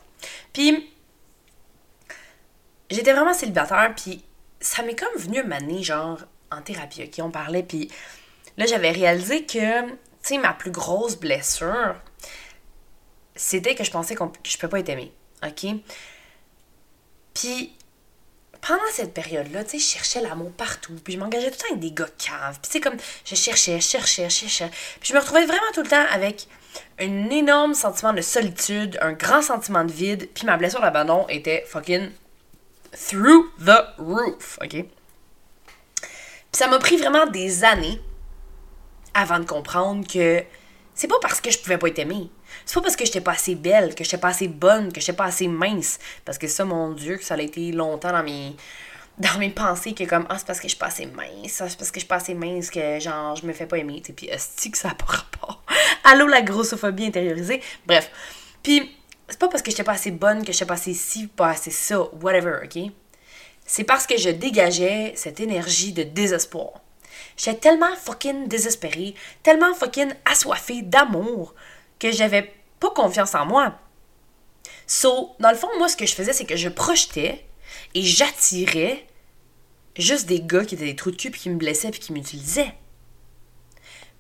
Puis, 0.52 0.90
j'étais 2.90 3.14
vraiment 3.14 3.34
célibataire, 3.34 3.94
puis 3.96 4.24
ça 4.60 4.84
m'est 4.84 4.96
comme 4.96 5.16
venu 5.18 5.44
m'année, 5.44 5.84
genre, 5.84 6.20
en 6.52 6.62
thérapie, 6.62 7.04
ok? 7.04 7.24
On 7.24 7.32
parlait, 7.32 7.64
puis 7.64 7.90
là, 8.58 8.66
j'avais 8.66 8.92
réalisé 8.92 9.46
que, 9.46 9.90
tu 9.90 9.98
sais, 10.22 10.38
ma 10.38 10.54
plus 10.54 10.72
grosse 10.72 11.18
blessure, 11.18 11.96
c'était 13.36 13.76
que 13.76 13.84
je 13.84 13.92
pensais 13.92 14.16
que 14.16 14.24
je 14.44 14.58
peux 14.58 14.70
pas 14.70 14.80
être 14.80 14.90
aimée, 14.90 15.12
ok? 15.44 15.76
Puis, 17.34 17.74
pendant 18.66 18.82
cette 18.92 19.14
période-là, 19.14 19.64
tu 19.64 19.72
sais, 19.72 19.80
je 19.80 19.84
cherchais 19.84 20.22
l'amour 20.22 20.52
partout, 20.52 20.94
puis 21.04 21.14
je 21.14 21.20
m'engageais 21.20 21.52
tout 21.52 21.58
le 21.58 21.68
temps 21.68 21.74
avec 21.76 21.80
des 21.82 21.92
gars 21.92 22.10
caves. 22.18 22.60
Puis 22.62 22.72
c'est 22.72 22.80
comme, 22.80 22.98
je 23.24 23.36
cherchais, 23.36 23.80
je 23.80 23.88
cherchais, 23.88 24.30
je 24.30 24.36
cherchais. 24.36 24.70
Puis 25.00 25.10
je 25.10 25.14
me 25.14 25.20
retrouvais 25.20 25.46
vraiment 25.46 25.72
tout 25.74 25.84
le 25.84 25.90
temps 25.90 26.06
avec 26.12 26.48
un 27.00 27.30
énorme 27.30 27.74
sentiment 27.74 28.14
de 28.14 28.22
solitude, 28.22 28.98
un 29.02 29.14
grand 29.14 29.42
sentiment 29.42 29.84
de 29.84 29.92
vide, 29.92 30.30
puis 30.34 30.46
ma 30.46 30.58
blessure 30.58 30.82
d'abandon 30.82 31.28
était 31.30 31.64
fucking 31.68 32.10
through 32.96 33.52
the 33.60 33.94
roof, 33.98 34.58
ok? 34.62 34.86
Puis 36.02 36.60
ça 36.64 36.68
m'a 36.68 36.80
pris 36.80 36.98
vraiment 36.98 37.26
des 37.26 37.64
années 37.64 38.00
avant 39.14 39.40
de 39.40 39.46
comprendre 39.46 40.08
que 40.08 40.44
c'est 40.94 41.08
pas 41.08 41.20
parce 41.22 41.42
que 41.42 41.52
je 41.52 41.60
pouvais 41.60 41.78
pas 41.78 41.88
être 41.88 42.00
aimée. 42.00 42.30
C'est 42.66 42.76
pas 42.76 42.82
parce 42.82 42.96
que 42.96 43.06
j'étais 43.06 43.22
pas 43.22 43.34
assez 43.34 43.56
belle, 43.56 43.96
que 43.96 44.04
j'étais 44.04 44.18
pas 44.18 44.30
assez 44.30 44.48
bonne, 44.48 44.94
que 44.94 45.02
j'étais 45.02 45.14
pas 45.14 45.26
assez 45.26 45.48
mince. 45.48 46.00
Parce 46.24 46.38
que 46.38 46.48
ça, 46.48 46.64
mon 46.64 46.92
Dieu, 46.94 47.18
que 47.18 47.24
ça 47.24 47.36
a 47.36 47.42
été 47.42 47.72
longtemps 47.72 48.12
dans 48.12 48.24
mes 48.24 48.56
dans 49.18 49.38
mes 49.40 49.50
pensées 49.50 49.94
que 49.94 50.04
comme 50.04 50.26
ah 50.28 50.38
c'est 50.38 50.46
parce 50.46 50.60
que 50.60 50.68
je 50.68 50.72
suis 50.72 50.78
pas 50.78 50.88
assez 50.88 51.06
mince 51.06 51.54
c'est 51.54 51.78
parce 51.78 51.90
que 51.90 51.96
je 51.96 52.00
suis 52.00 52.08
pas 52.08 52.18
assez 52.18 52.34
mince 52.34 52.70
que 52.70 53.00
genre 53.00 53.34
je 53.38 53.46
me 53.46 53.54
fais 53.54 53.66
pas 53.66 53.78
aimer 53.78 54.02
puis 54.04 54.28
est 54.28 54.70
que 54.70 54.78
ça 54.78 54.90
n'a 54.90 54.96
pas 54.96 55.06
rapport 55.06 55.64
allô 56.04 56.28
la 56.28 56.42
grossophobie 56.42 57.06
intériorisée 57.06 57.62
bref 57.86 58.12
puis 58.62 58.94
c'est 59.28 59.40
pas 59.40 59.48
parce 59.48 59.64
que 59.64 59.72
j'étais 59.72 59.84
pas 59.84 59.94
assez 59.94 60.12
bonne 60.12 60.46
que 60.46 60.52
j'étais 60.52 60.66
pas 60.66 60.76
assez 60.76 60.94
ci 60.94 61.28
pas 61.28 61.50
assez 61.50 61.72
ça 61.72 62.02
whatever 62.22 62.60
ok? 62.64 62.92
C'est 63.66 63.84
parce 63.84 64.06
que 64.06 64.18
je 64.18 64.30
dégageais 64.30 65.14
cette 65.16 65.40
énergie 65.40 65.94
de 65.94 66.04
désespoir 66.04 66.82
J'étais 67.38 67.60
tellement 67.60 67.96
fucking 67.96 68.48
désespérée, 68.48 69.16
tellement 69.44 69.74
fucking 69.74 70.14
assoiffée 70.26 70.82
d'amour 70.82 71.54
que 72.00 72.12
j'avais 72.12 72.54
pas 72.80 72.92
confiance 72.92 73.36
en 73.36 73.46
moi. 73.46 73.78
So, 74.88 75.36
dans 75.40 75.50
le 75.50 75.58
fond, 75.58 75.68
moi, 75.78 75.90
ce 75.90 75.98
que 75.98 76.06
je 76.06 76.14
faisais, 76.14 76.34
c'est 76.34 76.46
que 76.46 76.56
je 76.56 76.70
projetais 76.70 77.46
et 77.94 78.04
j'attirais 78.04 79.06
juste 79.98 80.28
des 80.28 80.42
gars 80.42 80.66
qui 80.66 80.76
étaient 80.76 80.86
des 80.86 80.96
trous 80.96 81.12
de 81.12 81.18
cul 81.18 81.32
puis 81.32 81.42
qui 81.42 81.50
me 81.50 81.58
blessaient 81.58 81.92
puis 81.92 82.00
qui 82.00 82.14
m'utilisaient. 82.14 82.74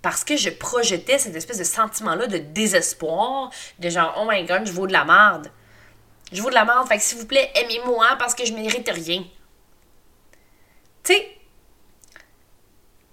Parce 0.06 0.24
que 0.24 0.38
je 0.38 0.52
projetais 0.52 1.18
cette 1.18 1.36
espèce 1.36 1.58
de 1.58 1.64
sentiment-là 1.64 2.28
de 2.28 2.38
désespoir, 2.38 3.50
de 3.80 3.90
genre, 3.90 4.16
oh 4.20 4.30
my 4.30 4.46
god, 4.46 4.68
je 4.68 4.72
vaux 4.72 4.86
de 4.86 4.94
la 4.94 5.04
merde. 5.04 5.52
Je 6.32 6.44
vaux 6.44 6.52
de 6.52 6.54
la 6.54 6.64
merde, 6.64 6.88
fait 6.88 6.98
que 6.98 7.02
s'il 7.02 7.18
vous 7.18 7.26
plaît, 7.26 7.52
aimez-moi 7.56 8.16
parce 8.20 8.36
que 8.36 8.46
je 8.46 8.54
mérite 8.54 8.88
rien. 8.88 9.24
Tu 11.04 11.12
sais, 11.12 11.38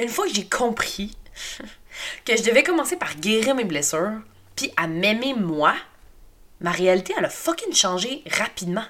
une 0.00 0.10
fois 0.10 0.26
que 0.26 0.34
j'ai 0.34 0.46
compris 0.46 1.16
que 2.26 2.36
je 2.36 2.42
devais 2.42 2.62
commencer 2.62 2.96
par 2.96 3.14
guérir 3.14 3.54
mes 3.54 3.64
blessures, 3.64 4.20
puis 4.54 4.70
à 4.76 4.86
m'aimer 4.86 5.32
moi, 5.32 5.74
ma 6.60 6.72
réalité, 6.72 7.14
elle 7.16 7.24
a 7.24 7.30
fucking 7.30 7.74
changé 7.74 8.22
rapidement. 8.38 8.84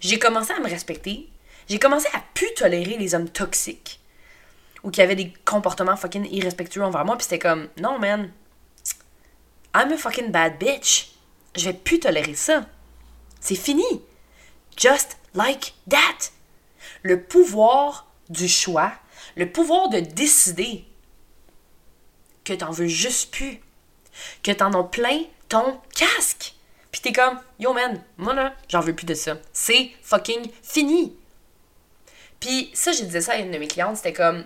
J'ai 0.00 0.20
commencé 0.20 0.52
à 0.52 0.60
me 0.60 0.70
respecter. 0.70 1.28
J'ai 1.68 1.80
commencé 1.80 2.06
à 2.14 2.22
plus 2.34 2.54
tolérer 2.54 2.98
les 2.98 3.16
hommes 3.16 3.28
toxiques 3.28 3.98
ou 4.82 4.90
qui 4.90 5.00
avaient 5.00 5.16
des 5.16 5.32
comportements 5.44 5.96
fucking 5.96 6.28
irrespectueux 6.30 6.82
envers 6.82 7.04
moi. 7.04 7.16
Puis 7.16 7.24
c'était 7.24 7.38
comme, 7.38 7.68
non, 7.80 7.98
man, 7.98 8.30
I'm 9.74 9.92
a 9.92 9.96
fucking 9.96 10.30
bad 10.30 10.58
bitch. 10.58 11.12
Je 11.56 11.66
vais 11.66 11.74
plus 11.74 12.00
tolérer 12.00 12.34
ça. 12.34 12.66
C'est 13.40 13.54
fini. 13.56 13.84
Just 14.76 15.16
like 15.34 15.74
that. 15.88 16.30
Le 17.02 17.22
pouvoir 17.22 18.06
du 18.28 18.48
choix 18.48 18.92
le 19.36 19.50
pouvoir 19.50 19.88
de 19.88 20.00
décider 20.00 20.84
que 22.44 22.52
t'en 22.52 22.70
veux 22.70 22.86
juste 22.86 23.32
plus, 23.32 23.60
que 24.42 24.50
t'en 24.50 24.72
as 24.72 24.84
plein 24.84 25.22
ton 25.48 25.80
casque. 25.94 26.54
Puis 26.90 27.00
t'es 27.00 27.12
comme, 27.12 27.38
yo 27.58 27.72
man, 27.72 28.02
moi 28.18 28.34
là, 28.34 28.54
j'en 28.68 28.80
veux 28.80 28.94
plus 28.94 29.06
de 29.06 29.14
ça. 29.14 29.38
C'est 29.52 29.92
fucking 30.02 30.50
fini. 30.62 31.16
Puis 32.40 32.70
ça, 32.74 32.92
je 32.92 33.04
disais 33.04 33.20
ça 33.20 33.32
à 33.32 33.36
une 33.36 33.52
de 33.52 33.58
mes 33.58 33.68
clientes, 33.68 33.96
c'était 33.96 34.12
comme, 34.12 34.44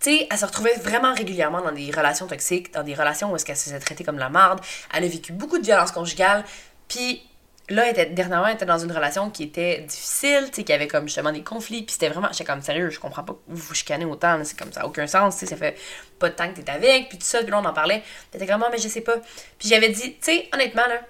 tu 0.00 0.10
sais, 0.10 0.26
elle 0.30 0.38
se 0.38 0.46
retrouvait 0.46 0.76
vraiment 0.76 1.14
régulièrement 1.14 1.60
dans 1.60 1.72
des 1.72 1.90
relations 1.90 2.26
toxiques, 2.26 2.72
dans 2.72 2.82
des 2.82 2.94
relations 2.94 3.30
où 3.30 3.36
est-ce 3.36 3.44
qu'elle 3.44 3.56
se 3.56 3.64
faisait 3.64 3.78
traiter 3.78 4.02
comme 4.02 4.18
la 4.18 4.30
marde. 4.30 4.60
Elle 4.94 5.04
a 5.04 5.08
vécu 5.08 5.32
beaucoup 5.32 5.58
de 5.58 5.64
violences 5.64 5.92
conjugales. 5.92 6.44
Puis 6.88 7.22
là, 7.70 7.88
était, 7.88 8.06
dernièrement, 8.06 8.48
elle 8.48 8.54
était 8.54 8.66
dans 8.66 8.78
une 8.78 8.92
relation 8.92 9.30
qui 9.30 9.44
était 9.44 9.80
difficile, 9.82 10.46
tu 10.46 10.56
sais, 10.56 10.64
qui 10.64 10.72
avait 10.72 10.88
comme 10.88 11.06
justement 11.06 11.32
des 11.32 11.42
conflits, 11.42 11.82
puis 11.82 11.92
c'était 11.92 12.08
vraiment, 12.08 12.28
j'étais 12.32 12.44
comme 12.44 12.62
sérieux, 12.62 12.90
je 12.90 12.98
comprends 12.98 13.22
pas 13.22 13.36
vous 13.46 13.62
vous 13.62 13.74
chicanez 13.74 14.04
autant, 14.04 14.40
c'est 14.44 14.58
comme 14.58 14.72
ça, 14.72 14.86
aucun 14.86 15.06
sens, 15.06 15.34
tu 15.34 15.40
sais, 15.40 15.46
ça 15.46 15.56
fait 15.56 15.78
pas 16.18 16.28
de 16.30 16.34
temps 16.34 16.52
que 16.52 16.60
t'es 16.60 16.70
avec, 16.70 17.08
puis 17.08 17.18
tout 17.18 17.24
ça, 17.24 17.40
puis 17.42 17.50
là, 17.50 17.60
on 17.60 17.64
en 17.64 17.72
parlait, 17.72 18.02
t'étais 18.30 18.46
comme, 18.46 18.62
ah, 18.62 18.68
mais 18.70 18.78
je 18.78 18.88
sais 18.88 19.00
pas. 19.00 19.16
Puis 19.58 19.68
j'avais 19.68 19.90
dit, 19.90 20.14
tu 20.14 20.18
sais, 20.20 20.48
honnêtement, 20.52 20.86
là, 20.88 21.00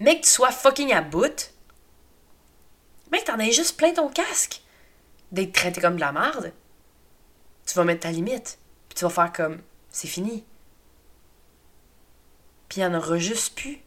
mec, 0.00 0.22
tu 0.22 0.30
sois 0.30 0.50
fucking 0.50 0.92
à 0.92 1.02
bout, 1.02 1.52
mec, 3.12 3.24
t'en 3.24 3.38
as 3.38 3.50
juste 3.50 3.76
plein 3.76 3.92
ton 3.92 4.08
casque 4.08 4.60
d'être 5.32 5.52
traité 5.52 5.80
comme 5.80 5.96
de 5.96 6.00
la 6.00 6.12
merde. 6.12 6.52
Tu 7.66 7.74
vas 7.74 7.84
mettre 7.84 8.00
ta 8.00 8.10
limite. 8.10 8.58
tu 8.94 9.04
vas 9.04 9.10
faire 9.10 9.32
comme, 9.32 9.60
c'est 9.90 10.06
fini. 10.06 10.44
Puis 12.68 12.80
il 12.80 12.86
n'y 12.88 12.94
en 12.94 12.98
aura 12.98 13.18
juste 13.18 13.54
plus. 13.54 13.80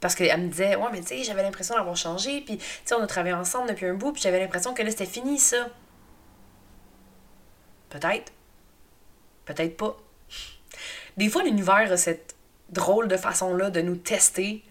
Parce 0.00 0.14
qu'elle 0.14 0.40
me 0.40 0.48
disait, 0.48 0.76
ouais, 0.76 0.88
mais 0.92 1.00
tu 1.00 1.08
sais, 1.08 1.24
j'avais 1.24 1.42
l'impression 1.42 1.74
d'avoir 1.74 1.96
changé, 1.96 2.40
puis 2.42 2.58
tu 2.58 2.64
sais, 2.84 2.94
on 2.94 3.02
a 3.02 3.06
travaillé 3.06 3.34
ensemble 3.34 3.68
depuis 3.68 3.86
un 3.86 3.94
bout, 3.94 4.12
puis 4.12 4.22
j'avais 4.22 4.38
l'impression 4.38 4.72
que 4.72 4.82
là, 4.82 4.90
c'était 4.90 5.06
fini, 5.06 5.38
ça. 5.38 5.68
Peut-être. 7.90 8.32
Peut-être 9.44 9.76
pas. 9.76 9.96
Des 11.16 11.28
fois, 11.28 11.42
l'univers 11.42 11.90
a 11.90 11.96
cette 11.96 12.36
drôle 12.68 13.08
de 13.08 13.16
façon-là 13.16 13.70
de 13.70 13.80
nous 13.80 13.96
tester, 13.96 14.62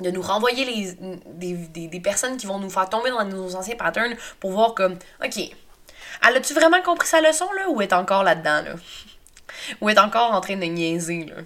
de 0.00 0.10
nous 0.10 0.22
renvoyer 0.22 0.64
les, 0.64 0.92
des, 1.26 1.86
des, 1.88 2.00
personnes 2.00 2.36
qui 2.36 2.46
vont 2.46 2.58
nous 2.58 2.70
faire 2.70 2.88
tomber 2.88 3.10
dans 3.10 3.24
nos 3.24 3.54
anciens 3.54 3.76
patterns 3.76 4.16
pour 4.40 4.50
voir 4.50 4.74
comme, 4.74 4.98
OK, 5.24 5.38
elle 6.26 6.36
a-tu 6.36 6.54
vraiment 6.54 6.82
compris 6.82 7.08
sa 7.08 7.20
leçon, 7.20 7.50
là, 7.52 7.68
ou 7.68 7.80
est 7.82 7.92
encore 7.92 8.22
là-dedans, 8.22 8.62
là? 8.62 8.74
Ou 9.80 9.88
est 9.88 9.98
encore 9.98 10.32
en 10.32 10.40
train 10.40 10.56
de 10.56 10.64
niaiser, 10.64 11.24
là, 11.24 11.36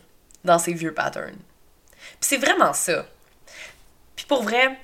dans 0.44 0.58
ses 0.58 0.74
vieux 0.74 0.94
patterns? 0.94 1.38
Puis 1.98 2.28
c'est 2.28 2.36
vraiment 2.36 2.72
ça. 2.72 3.06
Puis 4.16 4.26
pour 4.26 4.42
vrai, 4.42 4.78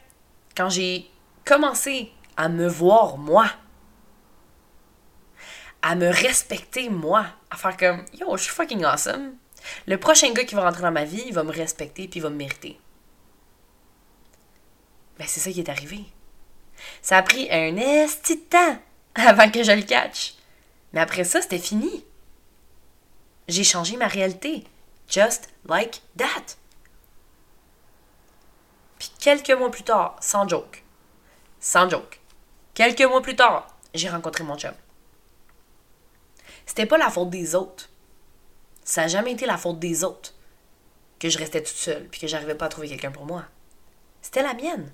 quand 0.56 0.68
j'ai 0.70 1.10
commencé 1.44 2.10
à 2.36 2.48
me 2.48 2.66
voir 2.66 3.18
moi, 3.18 3.50
à 5.82 5.94
me 5.94 6.08
respecter 6.08 6.88
moi, 6.88 7.26
à 7.50 7.56
faire 7.56 7.76
comme 7.76 8.04
yo, 8.14 8.36
je 8.36 8.44
suis 8.44 8.52
fucking 8.52 8.84
awesome. 8.84 9.34
Le 9.86 9.98
prochain 9.98 10.32
gars 10.32 10.44
qui 10.44 10.54
va 10.54 10.62
rentrer 10.62 10.82
dans 10.82 10.92
ma 10.92 11.04
vie, 11.04 11.22
il 11.26 11.34
va 11.34 11.42
me 11.42 11.52
respecter 11.52 12.08
puis 12.08 12.18
il 12.18 12.22
va 12.22 12.30
me 12.30 12.36
mériter. 12.36 12.78
Ben 15.18 15.26
c'est 15.26 15.40
ça 15.40 15.50
qui 15.50 15.60
est 15.60 15.68
arrivé. 15.68 16.04
Ça 17.02 17.18
a 17.18 17.22
pris 17.22 17.48
un 17.50 17.76
esti 17.76 18.36
de 18.36 18.42
temps 18.42 18.78
avant 19.16 19.50
que 19.50 19.62
je 19.62 19.72
le 19.72 19.82
catch. 19.82 20.34
Mais 20.92 21.00
après 21.00 21.24
ça, 21.24 21.42
c'était 21.42 21.58
fini. 21.58 22.04
J'ai 23.48 23.64
changé 23.64 23.96
ma 23.96 24.06
réalité. 24.06 24.64
Just 25.08 25.48
like 25.68 26.02
that. 26.16 26.56
Puis 28.98 29.12
quelques 29.20 29.50
mois 29.50 29.70
plus 29.70 29.84
tard, 29.84 30.16
sans 30.20 30.48
joke, 30.48 30.82
sans 31.60 31.88
joke, 31.88 32.20
quelques 32.74 33.02
mois 33.02 33.22
plus 33.22 33.36
tard, 33.36 33.68
j'ai 33.94 34.08
rencontré 34.08 34.42
mon 34.42 34.58
chum. 34.58 34.74
C'était 36.64 36.86
pas 36.86 36.98
la 36.98 37.10
faute 37.10 37.30
des 37.30 37.54
autres. 37.54 37.88
Ça 38.84 39.02
n'a 39.02 39.08
jamais 39.08 39.32
été 39.32 39.46
la 39.46 39.58
faute 39.58 39.78
des 39.78 40.02
autres 40.02 40.34
que 41.18 41.28
je 41.28 41.38
restais 41.38 41.62
toute 41.62 41.76
seule 41.76 42.08
puis 42.08 42.20
que 42.20 42.26
j'arrivais 42.26 42.54
pas 42.54 42.66
à 42.66 42.68
trouver 42.68 42.88
quelqu'un 42.88 43.10
pour 43.12 43.26
moi. 43.26 43.44
C'était 44.22 44.42
la 44.42 44.54
mienne. 44.54 44.90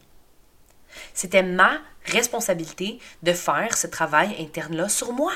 C'était 1.14 1.42
ma 1.42 1.80
responsabilité 2.04 2.98
de 3.22 3.32
faire 3.32 3.76
ce 3.76 3.86
travail 3.86 4.36
interne-là 4.40 4.88
sur 4.88 5.12
moi. 5.12 5.32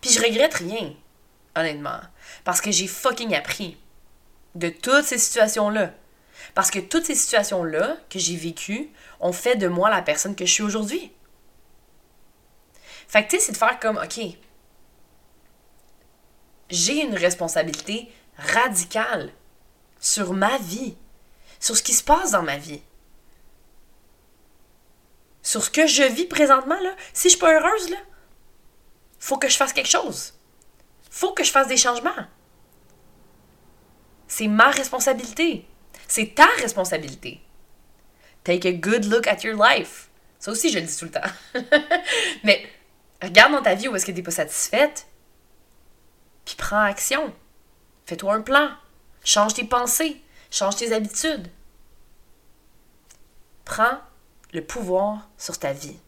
Puis 0.00 0.10
je 0.10 0.22
regrette 0.22 0.54
rien, 0.54 0.94
honnêtement, 1.56 2.00
parce 2.44 2.60
que 2.60 2.70
j'ai 2.70 2.86
fucking 2.86 3.34
appris 3.34 3.76
de 4.54 4.68
toutes 4.68 5.04
ces 5.04 5.18
situations-là. 5.18 5.92
Parce 6.54 6.70
que 6.70 6.78
toutes 6.78 7.04
ces 7.04 7.14
situations-là 7.14 7.96
que 8.08 8.18
j'ai 8.18 8.36
vécues 8.36 8.90
ont 9.20 9.32
fait 9.32 9.56
de 9.56 9.68
moi 9.68 9.90
la 9.90 10.02
personne 10.02 10.36
que 10.36 10.46
je 10.46 10.52
suis 10.52 10.62
aujourd'hui. 10.62 11.12
Fait 13.08 13.24
que 13.24 13.30
tu 13.30 13.36
sais, 13.38 13.46
c'est 13.46 13.52
de 13.52 13.56
faire 13.56 13.80
comme, 13.80 13.96
OK, 13.96 14.20
j'ai 16.70 17.02
une 17.02 17.14
responsabilité 17.14 18.12
radicale 18.36 19.32
sur 19.98 20.32
ma 20.32 20.58
vie, 20.58 20.96
sur 21.60 21.76
ce 21.76 21.82
qui 21.82 21.92
se 21.92 22.02
passe 22.02 22.32
dans 22.32 22.42
ma 22.42 22.56
vie. 22.56 22.82
Sur 25.42 25.64
ce 25.64 25.70
que 25.70 25.86
je 25.86 26.02
vis 26.02 26.26
présentement. 26.26 26.78
Si 27.12 27.28
je 27.28 27.30
suis 27.30 27.38
pas 27.38 27.54
heureuse, 27.54 27.90
là, 27.90 27.96
faut 29.18 29.38
que 29.38 29.48
je 29.48 29.56
fasse 29.56 29.72
quelque 29.72 29.88
chose. 29.88 30.34
Faut 31.10 31.32
que 31.32 31.44
je 31.44 31.50
fasse 31.50 31.68
des 31.68 31.76
changements. 31.76 32.10
C'est 34.26 34.48
ma 34.48 34.70
responsabilité. 34.70 35.66
C'est 36.06 36.34
ta 36.34 36.46
responsabilité. 36.58 37.40
Take 38.44 38.68
a 38.68 38.72
good 38.72 39.04
look 39.06 39.26
at 39.26 39.42
your 39.42 39.62
life. 39.62 40.08
Ça 40.38 40.52
aussi, 40.52 40.70
je 40.70 40.78
le 40.78 40.86
dis 40.86 40.96
tout 40.96 41.06
le 41.06 41.10
temps. 41.10 41.20
Mais 42.44 42.66
regarde 43.22 43.52
dans 43.52 43.62
ta 43.62 43.74
vie 43.74 43.88
où 43.88 43.96
est-ce 43.96 44.06
que 44.06 44.12
tu 44.12 44.18
n'es 44.18 44.22
pas 44.22 44.30
satisfaite, 44.30 45.06
puis 46.44 46.54
prends 46.56 46.84
action. 46.84 47.34
Fais-toi 48.06 48.34
un 48.34 48.40
plan. 48.40 48.70
Change 49.24 49.54
tes 49.54 49.64
pensées. 49.64 50.22
Change 50.50 50.76
tes 50.76 50.92
habitudes. 50.92 51.48
Prends 53.64 53.98
le 54.52 54.64
pouvoir 54.64 55.28
sur 55.36 55.58
ta 55.58 55.72
vie. 55.72 55.98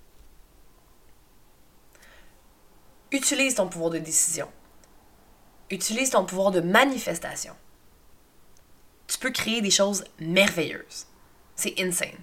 Utilise 3.12 3.56
ton 3.56 3.68
pouvoir 3.68 3.90
de 3.90 3.98
décision. 3.98 4.50
Utilise 5.70 6.10
ton 6.10 6.24
pouvoir 6.24 6.50
de 6.50 6.60
manifestation 6.60 7.54
tu 9.10 9.18
peux 9.18 9.30
créer 9.30 9.60
des 9.60 9.70
choses 9.70 10.04
merveilleuses. 10.20 11.06
C'est 11.56 11.74
insane. 11.80 12.16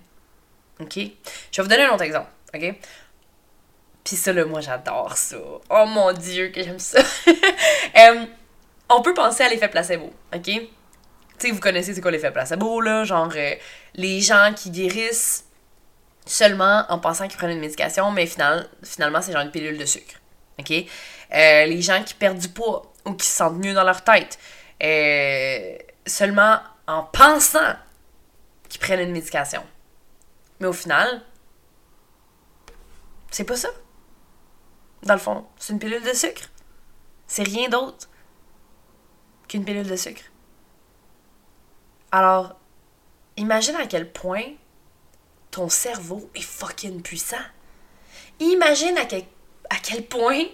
OK? 0.79 0.95
Je 0.95 1.01
vais 1.01 1.63
vous 1.63 1.67
donner 1.67 1.83
un 1.83 1.93
autre 1.93 2.03
exemple. 2.03 2.29
OK? 2.55 2.79
Puis 4.03 4.15
ça, 4.15 4.31
là, 4.31 4.45
moi, 4.45 4.61
j'adore 4.61 5.17
ça. 5.17 5.37
Oh 5.69 5.85
mon 5.85 6.13
Dieu, 6.13 6.49
que 6.49 6.63
j'aime 6.63 6.79
ça. 6.79 7.01
Euh, 7.97 8.25
on 8.89 9.01
peut 9.01 9.15
penser 9.15 9.43
à 9.43 9.49
l'effet 9.49 9.69
placebo. 9.69 10.13
OK? 10.35 10.51
Tu 11.39 11.47
sais, 11.47 11.53
vous 11.53 11.59
connaissez 11.59 11.93
c'est 11.93 12.01
quoi 12.01 12.11
l'effet 12.11 12.31
placebo, 12.31 12.81
là? 12.81 13.03
Genre, 13.03 13.31
euh, 13.35 13.55
les 13.95 14.21
gens 14.21 14.53
qui 14.55 14.71
guérissent 14.71 15.45
seulement 16.25 16.83
en 16.89 16.99
pensant 16.99 17.27
qu'ils 17.27 17.37
prennent 17.37 17.51
une 17.51 17.59
médication, 17.59 18.11
mais 18.11 18.25
finalement, 18.25 19.21
c'est 19.21 19.31
genre 19.31 19.41
une 19.43 19.51
pilule 19.51 19.77
de 19.77 19.85
sucre. 19.85 20.15
OK? 20.59 20.71
Euh, 20.71 20.85
les 21.65 21.81
gens 21.81 22.03
qui 22.03 22.15
perdent 22.15 22.39
du 22.39 22.49
poids 22.49 22.91
ou 23.05 23.13
qui 23.13 23.27
se 23.27 23.35
sentent 23.35 23.57
mieux 23.57 23.73
dans 23.73 23.83
leur 23.83 24.03
tête. 24.03 24.39
seulement 26.05 26.59
en 26.87 27.03
pensant 27.03 27.75
qu'ils 28.69 28.79
prennent 28.79 29.01
une 29.01 29.11
médication. 29.11 29.63
Mais 30.59 30.67
au 30.67 30.73
final, 30.73 31.21
c'est 33.29 33.43
pas 33.43 33.55
ça. 33.55 33.69
Dans 35.03 35.13
le 35.13 35.19
fond, 35.19 35.45
c'est 35.57 35.73
une 35.73 35.79
pilule 35.79 36.03
de 36.03 36.13
sucre. 36.13 36.49
C'est 37.27 37.43
rien 37.43 37.69
d'autre 37.69 38.09
qu'une 39.47 39.63
pilule 39.63 39.87
de 39.87 39.95
sucre. 39.95 40.23
Alors, 42.11 42.59
imagine 43.35 43.75
à 43.75 43.87
quel 43.87 44.11
point 44.11 44.43
ton 45.51 45.69
cerveau 45.69 46.29
est 46.35 46.41
fucking 46.41 47.01
puissant. 47.01 47.37
Imagine 48.39 48.97
à 48.97 49.05
quel, 49.05 49.23
à 49.69 49.75
quel 49.81 50.05
point 50.05 50.45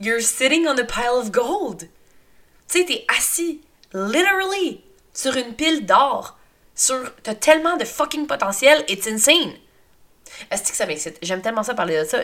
you're 0.00 0.20
sitting 0.20 0.66
on 0.66 0.76
a 0.78 0.84
pile 0.84 1.18
of 1.18 1.30
gold. 1.30 1.88
Tu 2.68 2.78
sais, 2.78 2.84
t'es 2.84 3.04
assis, 3.16 3.60
literally, 3.92 4.82
sur 5.12 5.36
une 5.36 5.54
pile 5.54 5.86
d'or. 5.86 6.38
Sur. 6.74 7.14
T'as 7.22 7.34
tellement 7.34 7.76
de 7.76 7.84
fucking 7.84 8.26
potentiel, 8.26 8.84
it's 8.88 9.06
insane. 9.06 9.54
Est-ce 10.50 10.70
que 10.70 10.76
ça 10.76 10.86
m'excite? 10.86 11.18
J'aime 11.22 11.42
tellement 11.42 11.62
ça 11.62 11.74
parler 11.74 11.98
de 11.98 12.04
ça. 12.04 12.22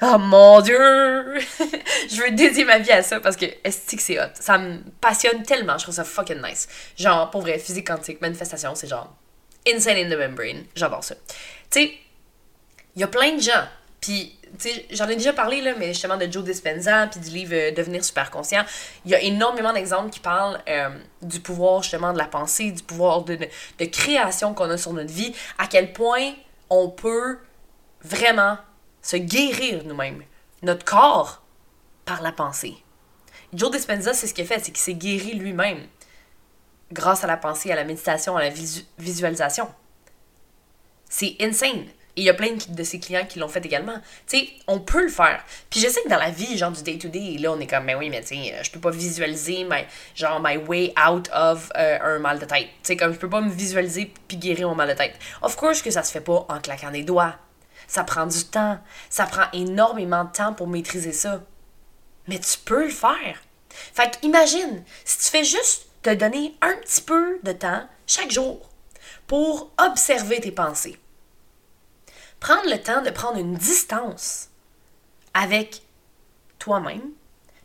Oh 0.00 0.18
mon 0.18 0.60
dieu! 0.60 0.76
je 0.78 2.22
veux 2.22 2.30
dédier 2.30 2.64
ma 2.64 2.78
vie 2.78 2.92
à 2.92 3.02
ça 3.02 3.20
parce 3.20 3.36
que 3.36 3.46
que 3.46 4.02
c'est 4.02 4.20
hot? 4.20 4.30
Ça 4.34 4.58
me 4.58 4.78
passionne 5.00 5.42
tellement, 5.42 5.76
je 5.76 5.84
trouve 5.84 5.94
ça 5.94 6.04
fucking 6.04 6.40
nice. 6.42 6.68
Genre, 6.96 7.30
pour 7.30 7.40
vrai, 7.40 7.58
physique 7.58 7.88
quantique, 7.88 8.20
manifestation, 8.20 8.74
c'est 8.74 8.86
genre 8.86 9.12
insane 9.66 9.96
in 9.96 10.08
the 10.08 10.18
membrane. 10.18 10.64
J'adore 10.74 11.02
ça. 11.02 11.14
Tu 11.70 11.80
sais, 11.80 11.92
il 12.94 13.00
y 13.00 13.04
a 13.04 13.08
plein 13.08 13.34
de 13.34 13.40
gens 13.40 13.66
puis, 14.00 14.38
tu 14.58 14.70
sais, 14.70 14.86
j'en 14.90 15.08
ai 15.08 15.16
déjà 15.16 15.32
parlé, 15.32 15.60
là, 15.60 15.72
mais 15.76 15.88
justement 15.88 16.16
de 16.16 16.30
Joe 16.30 16.44
Dispenza, 16.44 17.08
puis 17.08 17.20
du 17.20 17.30
livre 17.30 17.54
euh, 17.54 17.70
Devenir 17.72 18.04
super 18.04 18.30
conscient. 18.30 18.62
Il 19.04 19.10
y 19.10 19.14
a 19.14 19.20
énormément 19.20 19.72
d'exemples 19.72 20.10
qui 20.10 20.20
parlent 20.20 20.60
euh, 20.68 20.90
du 21.22 21.40
pouvoir, 21.40 21.82
justement, 21.82 22.12
de 22.12 22.18
la 22.18 22.26
pensée, 22.26 22.70
du 22.70 22.82
pouvoir 22.82 23.22
de, 23.22 23.36
de, 23.36 23.84
création 23.86 24.54
qu'on 24.54 24.70
a 24.70 24.78
sur 24.78 24.92
notre 24.92 25.12
vie, 25.12 25.34
à 25.58 25.66
quel 25.66 25.92
point 25.92 26.32
on 26.70 26.88
peut 26.88 27.38
vraiment 28.02 28.56
se 29.02 29.16
guérir 29.16 29.84
nous-mêmes, 29.84 30.22
notre 30.62 30.84
corps, 30.84 31.42
par 32.04 32.22
la 32.22 32.32
pensée. 32.32 32.74
Joe 33.52 33.70
Dispenza, 33.70 34.14
c'est 34.14 34.26
ce 34.26 34.34
qu'il 34.34 34.46
fait, 34.46 34.58
c'est 34.58 34.72
qu'il 34.72 34.78
s'est 34.78 34.94
guéri 34.94 35.34
lui-même 35.34 35.86
grâce 36.92 37.24
à 37.24 37.26
la 37.26 37.36
pensée, 37.36 37.70
à 37.70 37.76
la 37.76 37.84
méditation, 37.84 38.36
à 38.36 38.42
la 38.42 38.50
visualisation. 38.98 39.68
C'est 41.08 41.36
insane. 41.40 41.86
Et 42.16 42.22
il 42.22 42.24
y 42.24 42.30
a 42.30 42.34
plein 42.34 42.56
de 42.68 42.82
ses 42.82 42.98
clients 42.98 43.24
qui 43.28 43.38
l'ont 43.38 43.48
fait 43.48 43.64
également. 43.64 43.94
Tu 44.26 44.38
sais, 44.38 44.48
on 44.66 44.80
peut 44.80 45.02
le 45.02 45.08
faire. 45.08 45.44
Puis 45.70 45.78
je 45.78 45.88
sais 45.88 46.02
que 46.02 46.08
dans 46.08 46.18
la 46.18 46.30
vie, 46.30 46.58
genre 46.58 46.72
du 46.72 46.82
day-to-day, 46.82 47.38
là, 47.38 47.52
on 47.52 47.60
est 47.60 47.66
comme, 47.68 47.84
mais 47.84 47.94
ben 47.94 48.00
oui, 48.00 48.10
mais 48.10 48.22
tu 48.22 48.34
sais, 48.34 48.54
je 48.60 48.70
peux 48.72 48.80
pas 48.80 48.90
visualiser, 48.90 49.64
my, 49.64 49.84
genre, 50.16 50.40
my 50.42 50.56
way 50.56 50.92
out 51.08 51.30
of 51.32 51.70
euh, 51.76 51.98
un 52.02 52.18
mal 52.18 52.40
de 52.40 52.44
tête. 52.44 52.66
Tu 52.66 52.88
sais, 52.88 52.96
comme 52.96 53.12
je 53.12 53.18
peux 53.18 53.30
pas 53.30 53.40
me 53.40 53.50
visualiser 53.50 54.12
puis 54.26 54.36
guérir 54.36 54.68
mon 54.68 54.74
mal 54.74 54.88
de 54.88 54.94
tête. 54.94 55.14
Of 55.42 55.54
course 55.54 55.80
que 55.80 55.92
ça 55.92 56.02
se 56.02 56.10
fait 56.10 56.20
pas 56.20 56.44
en 56.48 56.58
claquant 56.60 56.90
des 56.90 57.04
doigts. 57.04 57.36
Ça 57.88 58.04
prend 58.04 58.26
du 58.26 58.44
temps. 58.44 58.78
Ça 59.10 59.26
prend 59.26 59.50
énormément 59.52 60.22
de 60.24 60.30
temps 60.30 60.54
pour 60.54 60.68
maîtriser 60.68 61.12
ça. 61.12 61.42
Mais 62.28 62.38
tu 62.38 62.56
peux 62.58 62.84
le 62.84 62.90
faire. 62.90 63.42
Fait 63.70 64.18
imagine, 64.22 64.84
si 65.04 65.18
tu 65.18 65.24
fais 65.24 65.44
juste 65.44 65.86
te 66.02 66.14
donner 66.14 66.56
un 66.60 66.74
petit 66.76 67.00
peu 67.00 67.40
de 67.42 67.52
temps 67.52 67.88
chaque 68.06 68.30
jour 68.30 68.70
pour 69.26 69.72
observer 69.78 70.40
tes 70.40 70.52
pensées 70.52 71.00
prendre 72.40 72.68
le 72.70 72.80
temps 72.80 73.02
de 73.02 73.10
prendre 73.10 73.38
une 73.38 73.54
distance 73.54 74.48
avec 75.34 75.82
toi-même, 76.58 77.10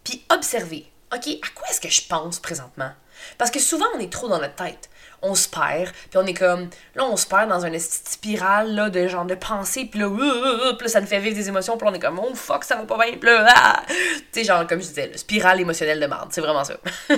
puis 0.03 0.23
observer. 0.29 0.91
OK, 1.13 1.27
à 1.27 1.49
quoi 1.55 1.67
est-ce 1.69 1.81
que 1.81 1.89
je 1.89 2.07
pense 2.07 2.39
présentement? 2.39 2.91
Parce 3.37 3.51
que 3.51 3.59
souvent, 3.59 3.85
on 3.95 3.99
est 3.99 4.11
trop 4.11 4.27
dans 4.27 4.39
notre 4.39 4.55
tête. 4.55 4.89
On 5.25 5.35
se 5.35 5.47
perd, 5.47 5.89
puis 6.09 6.17
on 6.17 6.25
est 6.25 6.33
comme. 6.33 6.69
Là, 6.95 7.05
on 7.05 7.15
se 7.15 7.25
perd 7.25 7.49
dans 7.49 7.65
une 7.65 7.79
spirale 7.79 8.91
de 8.91 9.07
genre 9.07 9.25
de 9.25 9.35
pensée, 9.35 9.85
puis 9.85 9.99
là, 9.99 10.09
là, 10.09 10.87
ça 10.87 10.99
nous 10.99 11.07
fait 11.07 11.19
vivre 11.19 11.35
des 11.35 11.47
émotions, 11.47 11.77
puis 11.77 11.87
on 11.89 11.93
est 11.93 11.99
comme, 11.99 12.19
oh 12.19 12.35
fuck, 12.35 12.65
ça 12.65 12.75
va 12.75 12.83
pas 12.83 12.97
bien, 12.97 13.17
puis 13.17 13.29
là, 13.29 13.45
ah! 13.47 13.83
Tu 13.87 13.95
sais, 14.33 14.43
genre, 14.43 14.67
comme 14.67 14.81
je 14.81 14.87
disais, 14.87 15.07
le 15.07 15.17
spirale 15.17 15.61
émotionnelle 15.61 15.99
de 15.99 16.05
merde, 16.05 16.27
c'est 16.31 16.41
vraiment 16.41 16.65
ça. 16.65 16.75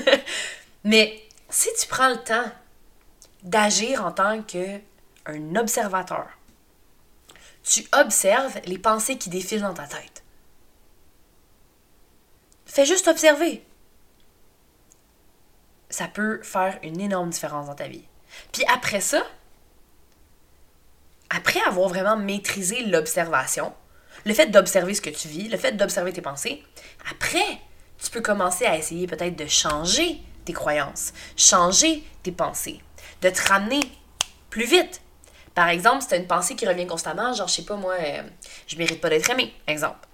Mais 0.83 1.19
si 1.49 1.69
tu 1.79 1.87
prends 1.87 2.09
le 2.09 2.17
temps 2.17 2.51
d'agir 3.43 4.05
en 4.05 4.11
tant 4.11 4.41
qu'un 4.43 5.55
observateur, 5.55 6.27
tu 7.63 7.83
observes 7.99 8.59
les 8.65 8.77
pensées 8.77 9.17
qui 9.17 9.29
défilent 9.29 9.61
dans 9.61 9.73
ta 9.73 9.87
tête. 9.87 10.23
Fais 12.65 12.85
juste 12.85 13.07
observer 13.07 13.65
ça 15.95 16.09
peut 16.09 16.41
faire 16.43 16.77
une 16.83 16.99
énorme 16.99 17.29
différence 17.29 17.67
dans 17.67 17.75
ta 17.75 17.87
vie. 17.87 18.03
Puis 18.51 18.65
après 18.73 18.99
ça, 18.99 19.23
après 21.29 21.61
avoir 21.61 21.87
vraiment 21.87 22.17
maîtrisé 22.17 22.83
l'observation, 22.83 23.73
le 24.25 24.33
fait 24.33 24.47
d'observer 24.47 24.93
ce 24.93 25.01
que 25.01 25.09
tu 25.09 25.29
vis, 25.29 25.47
le 25.47 25.57
fait 25.57 25.71
d'observer 25.71 26.11
tes 26.11 26.21
pensées, 26.21 26.63
après, 27.09 27.59
tu 28.03 28.11
peux 28.11 28.19
commencer 28.19 28.65
à 28.65 28.75
essayer 28.77 29.07
peut-être 29.07 29.37
de 29.37 29.47
changer 29.47 30.19
tes 30.43 30.51
croyances, 30.51 31.13
changer 31.37 32.03
tes 32.23 32.33
pensées, 32.33 32.81
de 33.21 33.29
te 33.29 33.47
ramener 33.47 33.79
plus 34.49 34.65
vite. 34.65 35.01
Par 35.53 35.69
exemple, 35.69 36.01
si 36.01 36.09
tu 36.09 36.13
as 36.15 36.17
une 36.17 36.27
pensée 36.27 36.57
qui 36.57 36.67
revient 36.67 36.87
constamment, 36.87 37.33
genre, 37.33 37.47
je 37.47 37.53
sais 37.53 37.65
pas 37.65 37.77
moi, 37.77 37.93
euh, 37.93 38.21
je 38.67 38.75
mérite 38.75 38.99
pas 38.99 39.09
d'être 39.09 39.29
aimé, 39.29 39.53
exemple. 39.65 40.05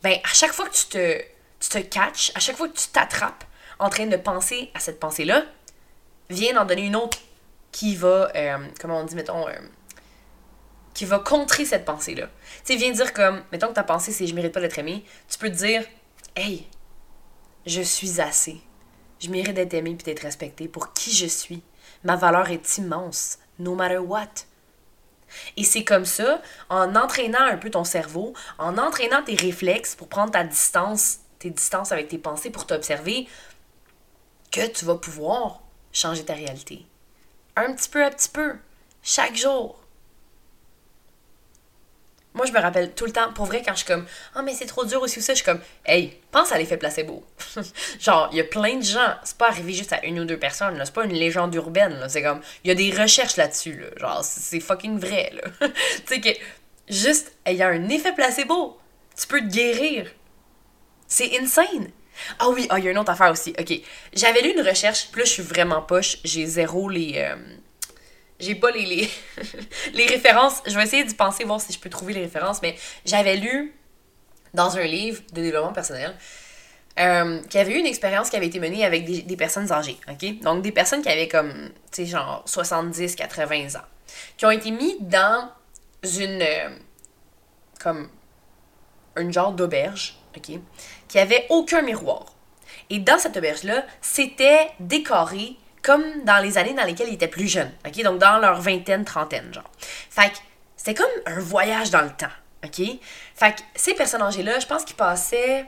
Ben, 0.00 0.16
à 0.22 0.32
chaque 0.32 0.52
fois 0.52 0.68
que 0.68 0.74
tu 0.74 0.86
te, 0.86 1.20
tu 1.58 1.68
te 1.70 1.78
catches, 1.78 2.30
à 2.36 2.38
chaque 2.38 2.56
fois 2.56 2.68
que 2.68 2.76
tu 2.76 2.86
t'attrapes 2.88 3.44
en 3.78 3.88
train 3.88 4.06
de 4.06 4.16
penser 4.16 4.70
à 4.74 4.80
cette 4.80 5.00
pensée-là, 5.00 5.44
viens 6.30 6.56
en 6.60 6.64
donner 6.64 6.82
une 6.82 6.96
autre 6.96 7.18
qui 7.72 7.96
va, 7.96 8.30
euh, 8.34 8.58
comment 8.80 9.00
on 9.00 9.04
dit, 9.04 9.16
mettons, 9.16 9.48
euh, 9.48 9.52
qui 10.94 11.04
va 11.04 11.18
contrer 11.18 11.64
cette 11.64 11.84
pensée-là. 11.84 12.28
Tu 12.64 12.72
sais, 12.72 12.76
viens 12.76 12.92
dire 12.92 13.12
comme, 13.12 13.42
mettons 13.52 13.68
que 13.68 13.74
ta 13.74 13.82
pensée 13.82 14.12
c'est 14.12 14.26
je 14.26 14.34
mérite 14.34 14.52
pas 14.52 14.60
d'être 14.60 14.78
aimé, 14.78 15.04
tu 15.28 15.38
peux 15.38 15.50
te 15.50 15.56
dire, 15.56 15.84
hey, 16.36 16.66
je 17.66 17.80
suis 17.80 18.20
assez. 18.20 18.60
Je 19.20 19.28
mérite 19.28 19.54
d'être 19.54 19.74
aimé 19.74 19.94
puis 19.94 20.04
d'être 20.04 20.20
respecté 20.20 20.68
pour 20.68 20.92
qui 20.92 21.12
je 21.12 21.26
suis? 21.26 21.62
Ma 22.04 22.16
valeur 22.16 22.50
est 22.50 22.78
immense, 22.78 23.38
no 23.58 23.74
matter 23.74 23.98
what. 23.98 24.28
Et 25.56 25.64
c'est 25.64 25.84
comme 25.84 26.04
ça, 26.04 26.40
en 26.68 26.94
entraînant 26.94 27.42
un 27.42 27.56
peu 27.56 27.70
ton 27.70 27.84
cerveau, 27.84 28.34
en 28.58 28.78
entraînant 28.78 29.22
tes 29.22 29.34
réflexes 29.34 29.94
pour 29.94 30.08
prendre 30.08 30.30
ta 30.30 30.44
distance, 30.44 31.18
tes 31.38 31.50
distances 31.50 31.92
avec 31.92 32.08
tes 32.08 32.18
pensées, 32.18 32.50
pour 32.50 32.66
t'observer, 32.66 33.26
que 34.54 34.66
tu 34.68 34.84
vas 34.84 34.94
pouvoir 34.94 35.62
changer 35.92 36.24
ta 36.24 36.34
réalité. 36.34 36.86
Un 37.56 37.72
petit 37.72 37.88
peu 37.88 38.04
à 38.04 38.10
petit 38.10 38.28
peu, 38.28 38.54
chaque 39.02 39.36
jour. 39.36 39.80
Moi, 42.34 42.46
je 42.46 42.52
me 42.52 42.60
rappelle 42.60 42.94
tout 42.94 43.04
le 43.04 43.12
temps, 43.12 43.32
pour 43.32 43.46
vrai, 43.46 43.62
quand 43.64 43.72
je 43.72 43.78
suis 43.78 43.86
comme, 43.86 44.06
ah, 44.34 44.38
oh, 44.38 44.42
mais 44.44 44.54
c'est 44.54 44.66
trop 44.66 44.84
dur 44.84 45.02
aussi 45.02 45.18
ou 45.18 45.22
ça, 45.22 45.34
je 45.34 45.36
suis 45.36 45.44
comme, 45.44 45.60
hey, 45.86 46.18
pense 46.30 46.52
à 46.52 46.58
l'effet 46.58 46.76
placebo. 46.76 47.24
Genre, 48.00 48.28
il 48.32 48.38
y 48.38 48.40
a 48.40 48.44
plein 48.44 48.76
de 48.76 48.82
gens, 48.82 49.14
c'est 49.22 49.36
pas 49.36 49.48
arrivé 49.48 49.72
juste 49.72 49.92
à 49.92 50.04
une 50.04 50.18
ou 50.20 50.24
deux 50.24 50.38
personnes, 50.38 50.80
c'est 50.84 50.94
pas 50.94 51.04
une 51.04 51.12
légende 51.12 51.54
urbaine, 51.54 52.04
c'est 52.08 52.22
comme, 52.22 52.40
il 52.64 52.68
y 52.68 52.70
a 52.70 52.74
des 52.74 52.90
recherches 52.90 53.36
là-dessus, 53.36 53.80
là, 53.80 53.88
genre, 53.96 54.24
c'est 54.24 54.58
fucking 54.58 54.98
vrai, 54.98 55.32
tu 55.60 55.70
sais 56.06 56.20
que, 56.20 56.30
juste, 56.88 57.32
il 57.46 57.54
y 57.54 57.62
a 57.62 57.68
un 57.68 57.88
effet 57.88 58.12
placebo, 58.12 58.78
tu 59.16 59.26
peux 59.28 59.40
te 59.40 59.52
guérir. 59.52 60.10
C'est 61.06 61.38
insane. 61.38 61.92
Ah 62.38 62.48
oui, 62.50 62.66
ah, 62.70 62.78
il 62.78 62.84
y 62.84 62.88
a 62.88 62.90
une 62.90 62.98
autre 62.98 63.10
affaire 63.10 63.30
aussi. 63.30 63.54
OK. 63.58 63.72
J'avais 64.12 64.42
lu 64.42 64.52
une 64.52 64.66
recherche, 64.66 65.08
puis 65.10 65.20
là, 65.20 65.24
je 65.24 65.30
suis 65.30 65.42
vraiment 65.42 65.82
poche. 65.82 66.18
J'ai 66.24 66.46
zéro 66.46 66.88
les. 66.88 67.14
Euh, 67.16 67.36
j'ai 68.40 68.54
pas 68.54 68.70
les, 68.70 69.08
les, 69.92 70.06
références. 70.06 70.62
Je 70.66 70.74
vais 70.74 70.82
essayer 70.82 71.04
d'y 71.04 71.14
penser, 71.14 71.44
voir 71.44 71.60
si 71.60 71.72
je 71.72 71.78
peux 71.78 71.90
trouver 71.90 72.14
les 72.14 72.22
références, 72.22 72.62
mais 72.62 72.76
j'avais 73.04 73.36
lu 73.36 73.74
dans 74.52 74.76
un 74.76 74.84
livre 74.84 75.22
de 75.32 75.42
développement 75.42 75.72
personnel 75.72 76.14
euh, 76.98 77.40
qu'il 77.42 77.58
y 77.58 77.60
avait 77.60 77.74
eu 77.74 77.78
une 77.78 77.86
expérience 77.86 78.30
qui 78.30 78.36
avait 78.36 78.46
été 78.46 78.60
menée 78.60 78.84
avec 78.84 79.04
des, 79.04 79.22
des, 79.22 79.36
personnes 79.36 79.70
âgées. 79.72 79.98
OK? 80.08 80.40
Donc, 80.40 80.62
des 80.62 80.72
personnes 80.72 81.02
qui 81.02 81.08
avaient 81.08 81.28
comme, 81.28 81.70
tu 81.90 82.04
sais, 82.04 82.06
genre 82.06 82.42
70, 82.46 83.16
80 83.16 83.74
ans, 83.76 83.84
qui 84.36 84.46
ont 84.46 84.50
été 84.50 84.70
mis 84.70 84.96
dans 85.00 85.50
une. 86.04 86.42
Euh, 86.42 86.70
comme. 87.80 88.08
une 89.16 89.32
genre 89.32 89.52
d'auberge, 89.52 90.16
OK? 90.36 90.58
Qui 91.08 91.18
avait 91.18 91.46
aucun 91.50 91.82
miroir. 91.82 92.26
Et 92.90 92.98
dans 92.98 93.18
cette 93.18 93.36
auberge-là, 93.36 93.84
c'était 94.00 94.70
décoré 94.80 95.56
comme 95.82 96.24
dans 96.24 96.42
les 96.42 96.58
années 96.58 96.74
dans 96.74 96.84
lesquelles 96.84 97.08
ils 97.08 97.14
étaient 97.14 97.28
plus 97.28 97.48
jeunes. 97.48 97.72
OK? 97.86 98.02
Donc 98.02 98.18
dans 98.18 98.38
leur 98.38 98.60
vingtaine, 98.60 99.04
trentaine, 99.04 99.52
genre. 99.52 99.70
Fait 99.78 100.30
que 100.30 100.36
c'était 100.76 100.94
comme 100.94 101.10
un 101.26 101.38
voyage 101.40 101.90
dans 101.90 102.02
le 102.02 102.10
temps. 102.10 102.26
OK? 102.64 102.80
Fait 103.34 103.54
que 103.54 103.60
ces 103.74 103.94
personnes 103.94 104.22
âgées-là, 104.22 104.58
je 104.58 104.66
pense 104.66 104.84
qu'ils 104.84 104.96
passaient, 104.96 105.66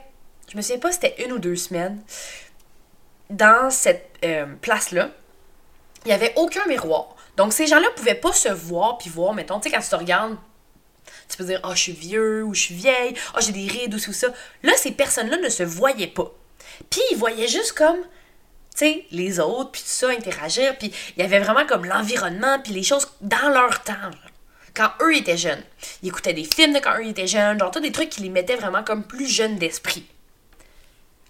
je 0.51 0.57
me 0.57 0.61
souviens 0.61 0.79
pas, 0.79 0.91
c'était 0.91 1.23
une 1.23 1.33
ou 1.33 1.39
deux 1.39 1.55
semaines 1.55 2.01
dans 3.29 3.69
cette 3.69 4.09
euh, 4.23 4.45
place-là. 4.61 5.09
Il 6.05 6.09
n'y 6.09 6.13
avait 6.13 6.33
aucun 6.35 6.65
miroir. 6.65 7.15
Donc 7.35 7.53
ces 7.53 7.67
gens-là 7.67 7.87
pouvaient 7.95 8.15
pas 8.15 8.33
se 8.33 8.49
voir 8.49 8.97
puis 8.97 9.09
voir, 9.09 9.33
mettons, 9.33 9.59
tu 9.59 9.69
sais, 9.69 9.75
quand 9.75 9.81
tu 9.81 9.89
te 9.89 9.95
regardes 9.95 10.37
tu 11.29 11.37
peux 11.37 11.43
dire, 11.43 11.59
oh, 11.63 11.71
je 11.73 11.79
suis 11.79 11.91
vieux 11.91 12.43
ou 12.43 12.53
je 12.53 12.61
suis 12.61 12.75
vieille, 12.75 13.13
oh, 13.35 13.39
j'ai 13.41 13.51
des 13.51 13.67
rides 13.67 13.93
ou 13.93 13.99
tout 13.99 14.13
ça. 14.13 14.27
Là, 14.63 14.73
ces 14.77 14.91
personnes-là 14.91 15.37
ne 15.37 15.49
se 15.49 15.63
voyaient 15.63 16.07
pas. 16.07 16.31
Puis 16.89 17.01
ils 17.11 17.17
voyaient 17.17 17.47
juste 17.47 17.73
comme, 17.73 17.97
tu 17.97 18.85
sais, 18.85 19.05
les 19.11 19.39
autres, 19.39 19.71
puis 19.71 19.81
tout 19.81 19.87
ça, 19.87 20.09
interagir. 20.09 20.77
Puis 20.77 20.93
il 21.15 21.21
y 21.21 21.25
avait 21.25 21.39
vraiment 21.39 21.65
comme 21.65 21.85
l'environnement, 21.85 22.59
puis 22.59 22.73
les 22.73 22.83
choses 22.83 23.07
dans 23.21 23.49
leur 23.49 23.83
temps. 23.83 24.11
Quand 24.73 24.91
eux 25.01 25.15
étaient 25.15 25.37
jeunes. 25.37 25.63
Ils 26.03 26.09
écoutaient 26.09 26.33
des 26.33 26.43
films 26.43 26.73
de 26.73 26.79
quand 26.79 26.97
eux 26.99 27.07
étaient 27.07 27.27
jeunes, 27.27 27.59
genre, 27.59 27.71
tout 27.71 27.79
des 27.79 27.91
trucs 27.91 28.09
qui 28.09 28.21
les 28.21 28.29
mettaient 28.29 28.55
vraiment 28.55 28.83
comme 28.83 29.03
plus 29.03 29.27
jeunes 29.27 29.57
d'esprit. 29.57 30.05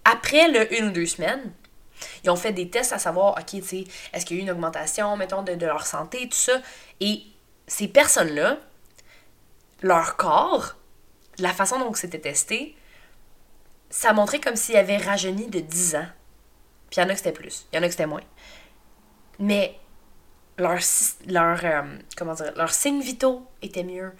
Après 0.04 0.48
le 0.48 0.72
une 0.78 0.88
ou 0.88 0.90
deux 0.90 1.06
semaines, 1.06 1.52
ils 2.24 2.30
ont 2.30 2.36
fait 2.36 2.52
des 2.52 2.68
tests 2.68 2.92
à 2.92 2.98
savoir, 2.98 3.32
OK, 3.38 3.46
tu 3.46 3.62
sais, 3.62 3.84
est-ce 4.12 4.26
qu'il 4.26 4.36
y 4.36 4.40
a 4.40 4.42
eu 4.42 4.44
une 4.44 4.50
augmentation, 4.50 5.16
mettons, 5.16 5.42
de 5.42 5.66
leur 5.66 5.86
santé, 5.86 6.28
tout 6.28 6.36
ça. 6.36 6.60
Et 7.00 7.22
ces 7.66 7.88
personnes-là, 7.88 8.58
leur 9.82 10.16
corps, 10.16 10.76
la 11.38 11.52
façon 11.52 11.78
dont 11.78 11.94
c'était 11.94 12.18
testé, 12.18 12.76
ça 13.90 14.12
montrait 14.12 14.40
comme 14.40 14.56
s'ils 14.56 14.76
avaient 14.76 14.96
rajeuni 14.96 15.46
de 15.46 15.60
10 15.60 15.96
ans. 15.96 16.06
Puis 16.90 17.00
il 17.00 17.04
y 17.04 17.06
en 17.06 17.08
a 17.08 17.12
que 17.12 17.18
c'était 17.18 17.32
plus, 17.32 17.66
il 17.72 17.76
y 17.76 17.78
en 17.78 17.82
a 17.82 17.86
que 17.86 17.92
c'était 17.92 18.06
moins. 18.06 18.22
Mais 19.38 19.78
leur, 20.58 20.78
leur, 21.26 21.60
euh, 21.64 21.82
comment 22.16 22.34
dire, 22.34 22.52
leurs 22.56 22.72
signes 22.72 23.00
vitaux 23.00 23.46
étaient 23.62 23.84
mieux. 23.84 24.12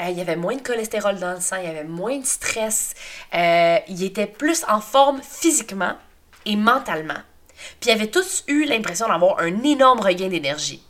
Euh, 0.00 0.08
il 0.08 0.18
y 0.18 0.20
avait 0.20 0.36
moins 0.36 0.56
de 0.56 0.62
cholestérol 0.62 1.18
dans 1.18 1.34
le 1.34 1.40
sang, 1.40 1.56
il 1.56 1.64
y 1.64 1.68
avait 1.68 1.84
moins 1.84 2.18
de 2.18 2.26
stress. 2.26 2.94
Euh, 3.32 3.78
ils 3.88 4.02
étaient 4.02 4.26
plus 4.26 4.64
en 4.68 4.80
forme 4.80 5.22
physiquement 5.22 5.96
et 6.44 6.56
mentalement. 6.56 7.20
Puis 7.80 7.90
ils 7.90 7.92
avaient 7.92 8.10
tous 8.10 8.44
eu 8.48 8.64
l'impression 8.64 9.08
d'avoir 9.08 9.38
un 9.40 9.62
énorme 9.62 10.00
regain 10.00 10.28
d'énergie. 10.28 10.82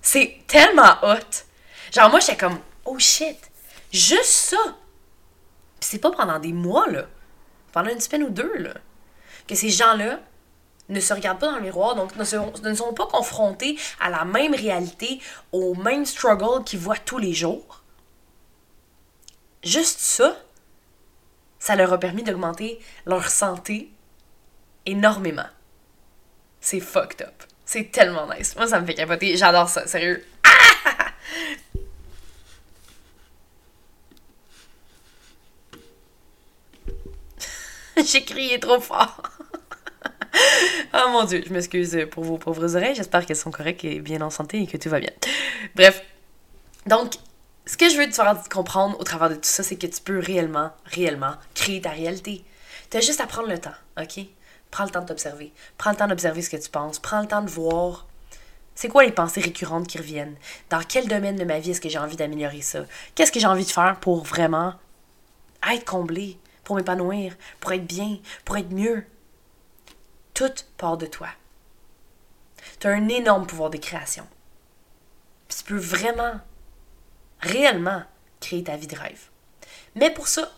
C'est 0.00 0.38
tellement 0.46 0.96
hot. 1.02 1.44
Genre, 1.92 2.10
moi, 2.10 2.20
j'étais 2.20 2.36
comme, 2.36 2.58
oh 2.84 2.98
shit, 2.98 3.38
juste 3.92 4.24
ça. 4.24 4.76
C'est 5.80 5.98
pas 5.98 6.10
pendant 6.10 6.38
des 6.38 6.52
mois, 6.52 6.88
là. 6.88 7.06
Pendant 7.72 7.90
une 7.90 8.00
semaine 8.00 8.24
ou 8.24 8.30
deux, 8.30 8.56
là. 8.56 8.74
Que 9.46 9.54
ces 9.54 9.70
gens-là 9.70 10.20
ne 10.88 11.00
se 11.00 11.12
regardent 11.12 11.40
pas 11.40 11.50
dans 11.50 11.56
le 11.56 11.62
miroir, 11.62 11.94
donc 11.94 12.14
ne, 12.16 12.24
sont 12.74 12.94
pas 12.94 13.06
confrontés 13.06 13.78
à 14.00 14.10
la 14.10 14.24
même 14.24 14.54
réalité, 14.54 15.20
au 15.52 15.74
même 15.74 16.04
struggle 16.04 16.64
qu'ils 16.64 16.78
voient 16.78 16.96
tous 16.96 17.18
les 17.18 17.32
jours. 17.32 17.82
Juste 19.62 20.00
ça, 20.00 20.36
ça 21.58 21.74
leur 21.76 21.92
a 21.92 21.98
permis 21.98 22.22
d'augmenter 22.22 22.78
leur 23.06 23.30
santé 23.30 23.90
énormément. 24.84 25.48
C'est 26.60 26.80
fucked 26.80 27.22
up. 27.22 27.44
C'est 27.64 27.90
tellement 27.90 28.28
nice. 28.34 28.54
Moi, 28.56 28.66
ça 28.66 28.78
me 28.80 28.86
fait 28.86 28.94
capoter. 28.94 29.36
J'adore 29.36 29.68
ça, 29.68 29.86
sérieux. 29.86 30.24
Ah! 37.93 37.93
J'ai 38.12 38.24
crié 38.24 38.60
trop 38.60 38.80
fort. 38.80 39.22
oh 40.94 41.08
mon 41.10 41.24
dieu, 41.24 41.42
je 41.46 41.52
m'excuse 41.52 41.96
pour 42.10 42.24
vos 42.24 42.38
pauvres 42.38 42.76
oreilles. 42.76 42.94
J'espère 42.94 43.24
qu'elles 43.24 43.36
sont 43.36 43.50
correctes 43.50 43.84
et 43.84 44.00
bien 44.00 44.20
en 44.20 44.30
santé 44.30 44.62
et 44.62 44.66
que 44.66 44.76
tout 44.76 44.88
va 44.88 45.00
bien. 45.00 45.10
Bref. 45.74 46.02
Donc, 46.86 47.14
ce 47.66 47.76
que 47.76 47.88
je 47.88 47.96
veux 47.96 48.06
te 48.06 48.14
faire 48.14 48.36
comprendre 48.50 48.98
au 49.00 49.04
travers 49.04 49.30
de 49.30 49.36
tout 49.36 49.40
ça, 49.44 49.62
c'est 49.62 49.76
que 49.76 49.86
tu 49.86 50.00
peux 50.02 50.18
réellement, 50.18 50.70
réellement 50.84 51.34
créer 51.54 51.80
ta 51.80 51.90
réalité. 51.90 52.44
Tu 52.90 52.98
as 52.98 53.00
juste 53.00 53.20
à 53.20 53.26
prendre 53.26 53.48
le 53.48 53.58
temps, 53.58 53.74
OK? 53.98 54.20
Prends 54.70 54.84
le 54.84 54.90
temps 54.90 55.02
de 55.02 55.06
t'observer. 55.06 55.52
Prends 55.78 55.90
le 55.90 55.96
temps 55.96 56.08
d'observer 56.08 56.42
ce 56.42 56.50
que 56.50 56.56
tu 56.56 56.68
penses. 56.68 56.98
Prends 56.98 57.22
le 57.22 57.28
temps 57.28 57.42
de 57.42 57.48
voir 57.48 58.06
c'est 58.74 58.88
quoi 58.88 59.04
les 59.04 59.12
pensées 59.12 59.40
récurrentes 59.40 59.86
qui 59.86 59.98
reviennent? 59.98 60.34
Dans 60.68 60.82
quel 60.82 61.06
domaine 61.06 61.36
de 61.36 61.44
ma 61.44 61.60
vie 61.60 61.70
est-ce 61.70 61.80
que 61.80 61.88
j'ai 61.88 61.98
envie 61.98 62.16
d'améliorer 62.16 62.60
ça? 62.60 62.80
Qu'est-ce 63.14 63.30
que 63.30 63.38
j'ai 63.38 63.46
envie 63.46 63.64
de 63.64 63.70
faire 63.70 63.98
pour 64.00 64.24
vraiment 64.24 64.74
être 65.72 65.84
comblé? 65.84 66.38
Pour 66.64 66.76
m'épanouir, 66.76 67.36
pour 67.60 67.72
être 67.72 67.86
bien, 67.86 68.18
pour 68.44 68.56
être 68.56 68.70
mieux. 68.70 69.04
Tout 70.32 70.52
part 70.76 70.96
de 70.96 71.06
toi. 71.06 71.28
Tu 72.80 72.86
as 72.86 72.90
un 72.90 73.08
énorme 73.08 73.46
pouvoir 73.46 73.70
de 73.70 73.76
création. 73.76 74.26
Tu 75.48 75.62
peux 75.64 75.76
vraiment, 75.76 76.40
réellement 77.40 78.02
créer 78.40 78.64
ta 78.64 78.76
vie 78.76 78.86
de 78.86 78.96
rêve. 78.96 79.28
Mais 79.94 80.10
pour 80.10 80.26
ça, 80.26 80.50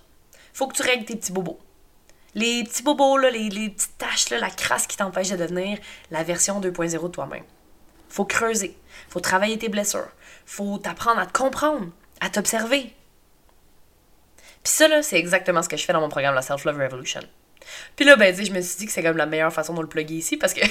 faut 0.53 0.67
que 0.69 0.77
tu 0.77 0.83
règles 0.83 1.05
tes 1.05 1.17
petits 1.17 1.33
bobos. 1.33 1.59
Les 2.35 2.65
petits 2.65 2.83
bobos, 2.83 3.19
les, 3.19 3.51
petites 3.71 3.99
taches, 3.99 4.31
là, 4.31 4.39
la 4.39 4.51
crasse 4.51 4.87
qui 4.87 4.97
t'empêche 4.97 5.31
de 5.31 5.37
devenir 5.37 5.79
la 6.11 6.23
version 6.23 6.61
2.0 6.61 7.03
de 7.03 7.09
toi-même. 7.09 7.45
Faut 8.09 8.25
creuser. 8.25 8.79
Faut 9.09 9.21
travailler 9.21 9.59
tes 9.59 9.69
blessures. 9.69 10.11
Faut 10.45 10.79
t'apprendre 10.79 11.21
à 11.21 11.27
te 11.27 11.37
comprendre, 11.37 11.89
à 12.21 12.31
t'observer. 12.31 12.95
Puis 14.67 14.73
ça, 14.73 14.89
là, 14.89 15.01
c'est 15.01 15.17
exactement 15.17 15.63
ce 15.63 15.69
que 15.69 15.77
je 15.77 15.85
fais 15.85 15.93
dans 15.93 16.01
mon 16.01 16.09
programme, 16.09 16.35
la 16.35 16.43
Self-Love 16.43 16.77
Revolution. 16.77 17.21
Puis 17.95 18.05
là, 18.05 18.17
ben, 18.17 18.35
je 18.35 18.51
me 18.51 18.61
suis 18.61 18.79
dit 18.79 18.87
que 18.87 18.91
c'est 18.91 19.01
comme 19.05 19.17
la 19.17 19.25
meilleure 19.25 19.53
façon 19.53 19.73
de 19.75 19.81
le 19.81 19.87
plugger 19.87 20.17
ici 20.17 20.37
parce 20.37 20.53
que 20.53 20.67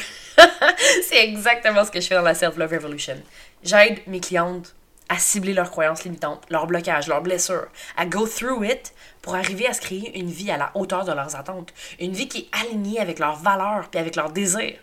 c'est 1.08 1.24
exactement 1.24 1.86
ce 1.86 1.92
que 1.92 2.02
je 2.02 2.08
fais 2.08 2.16
dans 2.16 2.22
la 2.22 2.36
Self-Love 2.36 2.74
Revolution. 2.74 3.16
J'aide 3.64 4.02
mes 4.06 4.20
clientes 4.20 4.76
à 5.08 5.18
cibler 5.18 5.54
leurs 5.54 5.72
croyances 5.72 6.04
limitantes, 6.04 6.44
leurs 6.50 6.68
blocages, 6.68 7.08
leurs 7.08 7.22
blessures, 7.22 7.70
à 7.96 8.06
go 8.06 8.28
through 8.28 8.66
it 8.66 8.94
pour 9.22 9.36
arriver 9.36 9.66
à 9.66 9.72
se 9.72 9.80
créer 9.80 10.20
une 10.20 10.30
vie 10.30 10.52
à 10.52 10.58
la 10.58 10.72
hauteur 10.76 11.06
de 11.06 11.14
leurs 11.14 11.38
attentes, 11.38 11.74
une 11.98 12.12
vie 12.12 12.28
qui 12.28 12.40
est 12.40 12.50
alignée 12.66 13.00
avec 13.00 13.18
leurs 13.18 13.38
valeurs 13.38 13.88
puis 13.90 14.02
avec 14.02 14.18
leurs 14.18 14.32
désirs. 14.32 14.78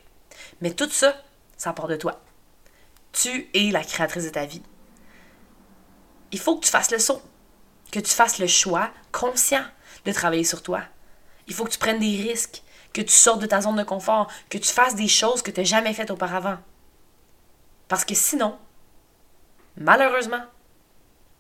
Mais 0.63 0.71
tout 0.71 0.89
ça, 0.89 1.23
ça 1.59 1.75
part 1.75 1.89
de 1.89 1.97
toi. 1.97 2.19
Tu 3.13 3.51
es 3.53 3.71
la 3.73 3.85
créatrice 3.85 4.25
de 4.25 4.31
ta 4.31 4.47
vie. 4.47 4.63
Il 6.31 6.39
faut 6.39 6.57
que 6.57 6.65
tu 6.65 6.71
fasses 6.71 6.91
le 6.91 6.99
saut, 6.99 7.21
que 7.93 8.01
tu 8.01 8.11
fasses 8.11 8.41
le 8.41 8.49
choix 8.49 8.91
conscient 9.13 9.65
de 10.05 10.13
travailler 10.13 10.43
sur 10.43 10.63
toi. 10.63 10.83
Il 11.47 11.55
faut 11.55 11.65
que 11.65 11.71
tu 11.71 11.79
prennes 11.79 12.01
des 12.01 12.17
risques, 12.23 12.63
que 12.93 13.03
tu 13.03 13.13
sortes 13.13 13.41
de 13.41 13.47
ta 13.47 13.61
zone 13.61 13.77
de 13.77 13.85
confort, 13.85 14.29
que 14.51 14.59
tu 14.59 14.73
fasses 14.73 14.97
des 14.97 15.09
choses 15.09 15.43
que 15.43 15.53
tu 15.53 15.61
n'as 15.61 15.67
jamais 15.67 15.95
faites 15.95 16.11
auparavant. 16.11 16.59
Parce 17.89 18.05
que 18.05 18.15
sinon, 18.15 18.59
malheureusement, 19.77 20.45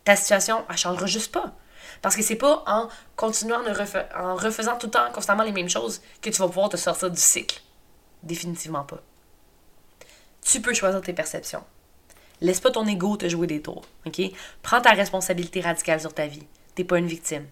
ta 0.04 0.14
situation 0.14 0.64
ne 0.68 0.76
changera 0.76 1.06
juste 1.06 1.32
pas. 1.32 1.54
Parce 2.00 2.16
que 2.16 2.22
c'est 2.22 2.36
pas 2.36 2.62
en 2.66 2.88
continuant 3.16 3.60
en 4.16 4.36
refaisant 4.36 4.76
tout 4.76 4.86
le 4.86 4.92
temps 4.92 5.10
constamment 5.12 5.42
les 5.42 5.52
mêmes 5.52 5.68
choses 5.68 6.02
que 6.20 6.30
tu 6.30 6.38
vas 6.38 6.46
pouvoir 6.46 6.68
te 6.68 6.76
sortir 6.76 7.10
du 7.10 7.20
cycle. 7.20 7.60
Définitivement 8.22 8.84
pas. 8.84 9.00
Tu 10.42 10.60
peux 10.60 10.74
choisir 10.74 11.00
tes 11.00 11.12
perceptions. 11.12 11.64
Laisse 12.42 12.60
pas 12.60 12.72
ton 12.72 12.86
ego 12.88 13.16
te 13.16 13.28
jouer 13.28 13.46
des 13.46 13.62
tours? 13.62 13.84
Prends 14.62 14.80
ta 14.80 14.90
responsabilité 14.90 15.60
radicale 15.60 16.00
sur 16.00 16.12
ta 16.12 16.26
vie. 16.26 16.42
T'es 16.74 16.82
pas 16.82 16.98
une 16.98 17.06
victime. 17.06 17.46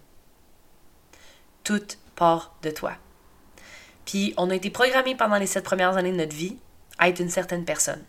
Tout 1.63 1.87
part 2.17 2.57
de 2.63 2.71
toi. 2.71 2.95
Puis 4.05 4.35
on 4.37 4.51
a 4.51 4.55
été 4.57 4.69
programmé 4.69 5.15
pendant 5.15 5.37
les 5.37 5.47
sept 5.47 5.65
premières 5.65 5.97
années 5.97 6.11
de 6.11 6.17
notre 6.17 6.35
vie 6.35 6.59
à 6.99 7.09
être 7.09 7.21
une 7.21 7.31
certaine 7.31 7.65
personne. 7.65 8.03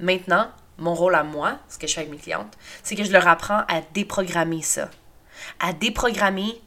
Maintenant, 0.00 0.50
mon 0.78 0.94
rôle 0.94 1.14
à 1.14 1.24
moi, 1.24 1.58
ce 1.68 1.76
que 1.78 1.86
je 1.86 1.92
fais 1.92 2.00
avec 2.00 2.10
mes 2.10 2.18
clientes, 2.18 2.56
c'est 2.82 2.96
que 2.96 3.04
je 3.04 3.12
leur 3.12 3.28
apprends 3.28 3.62
à 3.68 3.82
déprogrammer 3.92 4.62
ça. 4.62 4.90
À 5.60 5.74
déprogrammer 5.74 6.58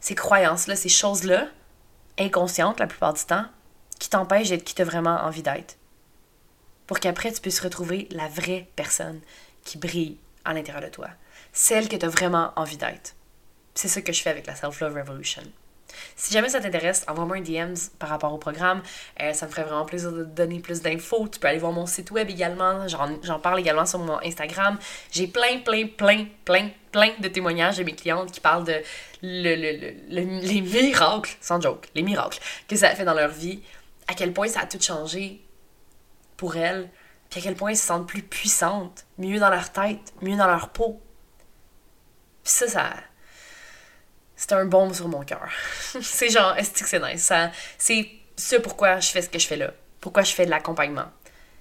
ces 0.00 0.14
croyances-là, 0.14 0.76
ces 0.76 0.90
choses-là, 0.90 1.46
inconscientes 2.18 2.78
la 2.78 2.86
plupart 2.86 3.14
du 3.14 3.24
temps, 3.24 3.46
qui 3.98 4.10
t'empêchent 4.10 4.50
d'être 4.50 4.64
qui 4.64 4.74
tu 4.74 4.82
as 4.82 4.84
vraiment 4.84 5.16
envie 5.22 5.42
d'être 5.42 5.78
pour 6.86 7.00
qu'après 7.00 7.32
tu 7.32 7.40
puisses 7.40 7.60
retrouver 7.60 8.08
la 8.10 8.28
vraie 8.28 8.68
personne 8.76 9.20
qui 9.64 9.78
brille 9.78 10.18
à 10.44 10.52
l'intérieur 10.52 10.82
de 10.82 10.88
toi, 10.88 11.08
celle 11.52 11.88
que 11.88 11.96
tu 11.96 12.04
as 12.04 12.08
vraiment 12.08 12.52
envie 12.56 12.76
d'être. 12.76 13.14
C'est 13.74 13.88
ce 13.88 14.00
que 14.00 14.12
je 14.12 14.22
fais 14.22 14.30
avec 14.30 14.46
la 14.46 14.54
Self-Love 14.54 14.94
Revolution. 14.94 15.42
Si 16.16 16.32
jamais 16.32 16.48
ça 16.48 16.60
t'intéresse, 16.60 17.04
envoie-moi 17.08 17.36
un 17.36 17.40
DMs 17.40 17.76
par 17.98 18.08
rapport 18.08 18.32
au 18.32 18.38
programme. 18.38 18.82
Euh, 19.20 19.32
ça 19.32 19.46
me 19.46 19.50
ferait 19.50 19.64
vraiment 19.64 19.84
plaisir 19.84 20.12
de 20.12 20.24
te 20.24 20.28
donner 20.28 20.60
plus 20.60 20.80
d'infos. 20.80 21.28
Tu 21.28 21.38
peux 21.38 21.48
aller 21.48 21.58
voir 21.58 21.72
mon 21.72 21.86
site 21.86 22.10
web 22.10 22.28
également. 22.30 22.86
J'en 22.88 23.38
parle 23.38 23.60
également 23.60 23.86
sur 23.86 23.98
mon 23.98 24.18
Instagram. 24.22 24.78
J'ai 25.10 25.26
plein, 25.26 25.58
plein, 25.64 25.86
plein, 25.86 26.26
plein, 26.44 26.70
plein 26.92 27.12
de 27.18 27.28
témoignages 27.28 27.78
de 27.78 27.84
mes 27.84 27.94
clientes 27.94 28.32
qui 28.32 28.40
parlent 28.40 28.64
de 28.64 28.82
les 29.22 30.60
miracles, 30.60 31.36
sans 31.40 31.60
joke, 31.60 31.88
les 31.94 32.02
miracles 32.02 32.38
que 32.68 32.76
ça 32.76 32.88
a 32.88 32.94
fait 32.94 33.04
dans 33.04 33.14
leur 33.14 33.30
vie, 33.30 33.60
à 34.06 34.14
quel 34.14 34.32
point 34.32 34.48
ça 34.48 34.60
a 34.60 34.66
tout 34.66 34.80
changé, 34.80 35.40
pour 36.36 36.56
elles, 36.56 36.90
puis 37.30 37.40
à 37.40 37.42
quel 37.42 37.54
point 37.54 37.70
elles 37.70 37.76
se 37.76 37.86
sentent 37.86 38.06
plus 38.08 38.22
puissantes, 38.22 39.06
mieux 39.18 39.38
dans 39.38 39.50
leur 39.50 39.70
tête, 39.70 40.12
mieux 40.22 40.36
dans 40.36 40.46
leur 40.46 40.70
peau. 40.70 41.00
Puis 42.42 42.52
ça, 42.52 42.68
ça. 42.68 42.90
C'est 44.36 44.52
un 44.52 44.64
baume 44.64 44.92
sur 44.92 45.08
mon 45.08 45.24
cœur. 45.24 45.48
c'est 46.02 46.30
genre, 46.30 46.56
est-ce 46.56 46.82
que 46.82 46.88
c'est 46.88 47.00
nice? 47.00 47.32
c'est 47.78 48.08
ce 48.36 48.56
pourquoi 48.56 49.00
je 49.00 49.10
fais 49.10 49.22
ce 49.22 49.30
que 49.30 49.38
je 49.38 49.46
fais 49.46 49.56
là. 49.56 49.72
Pourquoi 50.00 50.22
je 50.22 50.32
fais 50.32 50.44
de 50.44 50.50
l'accompagnement. 50.50 51.06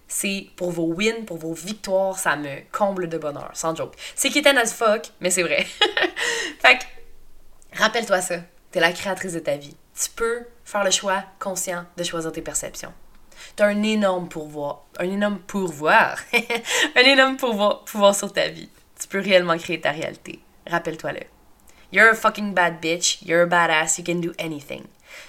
C'est 0.08 0.50
pour 0.58 0.72
vos 0.72 0.94
wins, 0.94 1.26
pour 1.26 1.38
vos 1.38 1.54
victoires, 1.54 2.20
ça 2.20 2.36
me 2.36 2.62
comble 2.72 3.08
de 3.08 3.18
bonheur, 3.18 3.52
sans 3.54 3.76
joke. 3.76 3.96
C'est 4.16 4.30
quétaine 4.30 4.58
as 4.58 4.74
fuck, 4.74 5.08
mais 5.22 5.30
c'est 5.30 5.44
vrai. 5.44 5.66
fait 6.60 6.78
que, 6.78 7.80
rappelle-toi 7.80 8.22
ça. 8.22 8.40
T'es 8.72 8.80
la 8.80 8.92
créatrice 8.92 9.34
de 9.34 9.40
ta 9.40 9.56
vie. 9.56 9.78
Tu 9.96 10.10
peux 10.10 10.46
faire 10.66 10.84
le 10.84 10.92
choix 10.92 11.24
conscient 11.40 11.86
de 11.96 12.04
choisir 12.04 12.32
tes 12.32 12.42
perceptions. 12.42 12.94
T'as 13.56 13.68
un 13.68 13.84
énorme 13.84 14.28
pouvoir, 14.30 14.86
un 15.00 15.06
énorme 15.06 15.40
pouvoir, 15.40 16.18
un 16.96 17.02
énorme 17.02 17.38
pouvoir, 17.38 17.84
pouvoir 17.86 18.16
sur 18.16 18.32
ta 18.32 18.48
vie. 18.48 18.70
Tu 19.00 19.08
peux 19.08 19.20
réellement 19.20 19.58
créer 19.58 19.82
ta 19.82 19.92
réalité. 19.92 20.40
Rappelle-toi-le. 20.68 21.22
You're 21.92 22.10
a 22.10 22.16
fucking 22.16 22.54
bad 22.54 22.82
bitch. 22.82 23.22
You're 23.22 23.44
a 23.44 23.46
badass. 23.46 24.00
You 24.00 24.04
can 24.04 24.20
do 24.20 24.32
anything. 24.40 24.84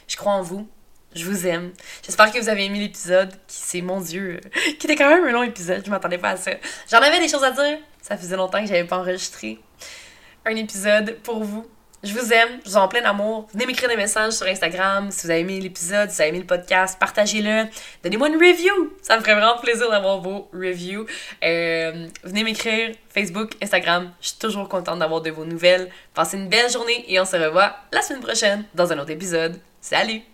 Je 0.08 0.16
crois 0.16 0.32
en 0.32 0.42
vous. 0.42 0.66
Je 1.14 1.24
vous 1.24 1.46
aime. 1.46 1.72
J'espère 2.02 2.32
que 2.32 2.38
vous 2.38 2.48
avez 2.48 2.64
aimé 2.64 2.80
l'épisode, 2.80 3.30
qui 3.46 3.56
c'est 3.56 3.80
mon 3.82 4.00
Dieu, 4.00 4.40
qui 4.78 4.86
était 4.86 4.96
quand 4.96 5.08
même 5.08 5.24
un 5.24 5.32
long 5.32 5.42
épisode. 5.42 5.82
Je 5.84 5.90
m'attendais 5.90 6.18
pas 6.18 6.30
à 6.30 6.36
ça. 6.36 6.52
J'en 6.90 6.98
avais 6.98 7.20
des 7.20 7.28
choses 7.28 7.44
à 7.44 7.50
dire. 7.50 7.78
Ça 8.00 8.16
faisait 8.16 8.36
longtemps 8.36 8.60
que 8.60 8.66
j'avais 8.66 8.84
pas 8.84 8.98
enregistré 8.98 9.60
un 10.46 10.56
épisode 10.56 11.18
pour 11.22 11.42
vous. 11.42 11.66
Je 12.04 12.12
vous 12.12 12.34
aime, 12.34 12.60
je 12.66 12.70
vous 12.70 12.76
en 12.76 12.86
plein 12.86 13.00
d'amour. 13.00 13.48
Venez 13.54 13.64
m'écrire 13.64 13.88
des 13.88 13.96
messages 13.96 14.34
sur 14.34 14.46
Instagram 14.46 15.10
si 15.10 15.24
vous 15.24 15.30
avez 15.30 15.40
aimé 15.40 15.58
l'épisode, 15.58 16.10
si 16.10 16.16
vous 16.16 16.20
avez 16.20 16.28
aimé 16.28 16.40
le 16.40 16.46
podcast, 16.46 16.98
partagez-le. 17.00 17.64
Donnez-moi 18.02 18.28
une 18.28 18.34
review, 18.34 18.92
ça 19.00 19.16
me 19.16 19.22
ferait 19.22 19.34
vraiment 19.34 19.56
plaisir 19.58 19.90
d'avoir 19.90 20.20
vos 20.20 20.50
reviews. 20.52 21.06
Euh, 21.42 22.06
venez 22.22 22.44
m'écrire 22.44 22.94
Facebook, 23.08 23.52
Instagram, 23.62 24.12
je 24.20 24.28
suis 24.28 24.38
toujours 24.38 24.68
contente 24.68 24.98
d'avoir 24.98 25.22
de 25.22 25.30
vos 25.30 25.46
nouvelles. 25.46 25.88
Passez 26.12 26.36
une 26.36 26.50
belle 26.50 26.70
journée 26.70 27.06
et 27.08 27.18
on 27.18 27.24
se 27.24 27.36
revoit 27.36 27.74
la 27.90 28.02
semaine 28.02 28.22
prochaine 28.22 28.64
dans 28.74 28.92
un 28.92 28.98
autre 28.98 29.10
épisode. 29.10 29.58
Salut! 29.80 30.33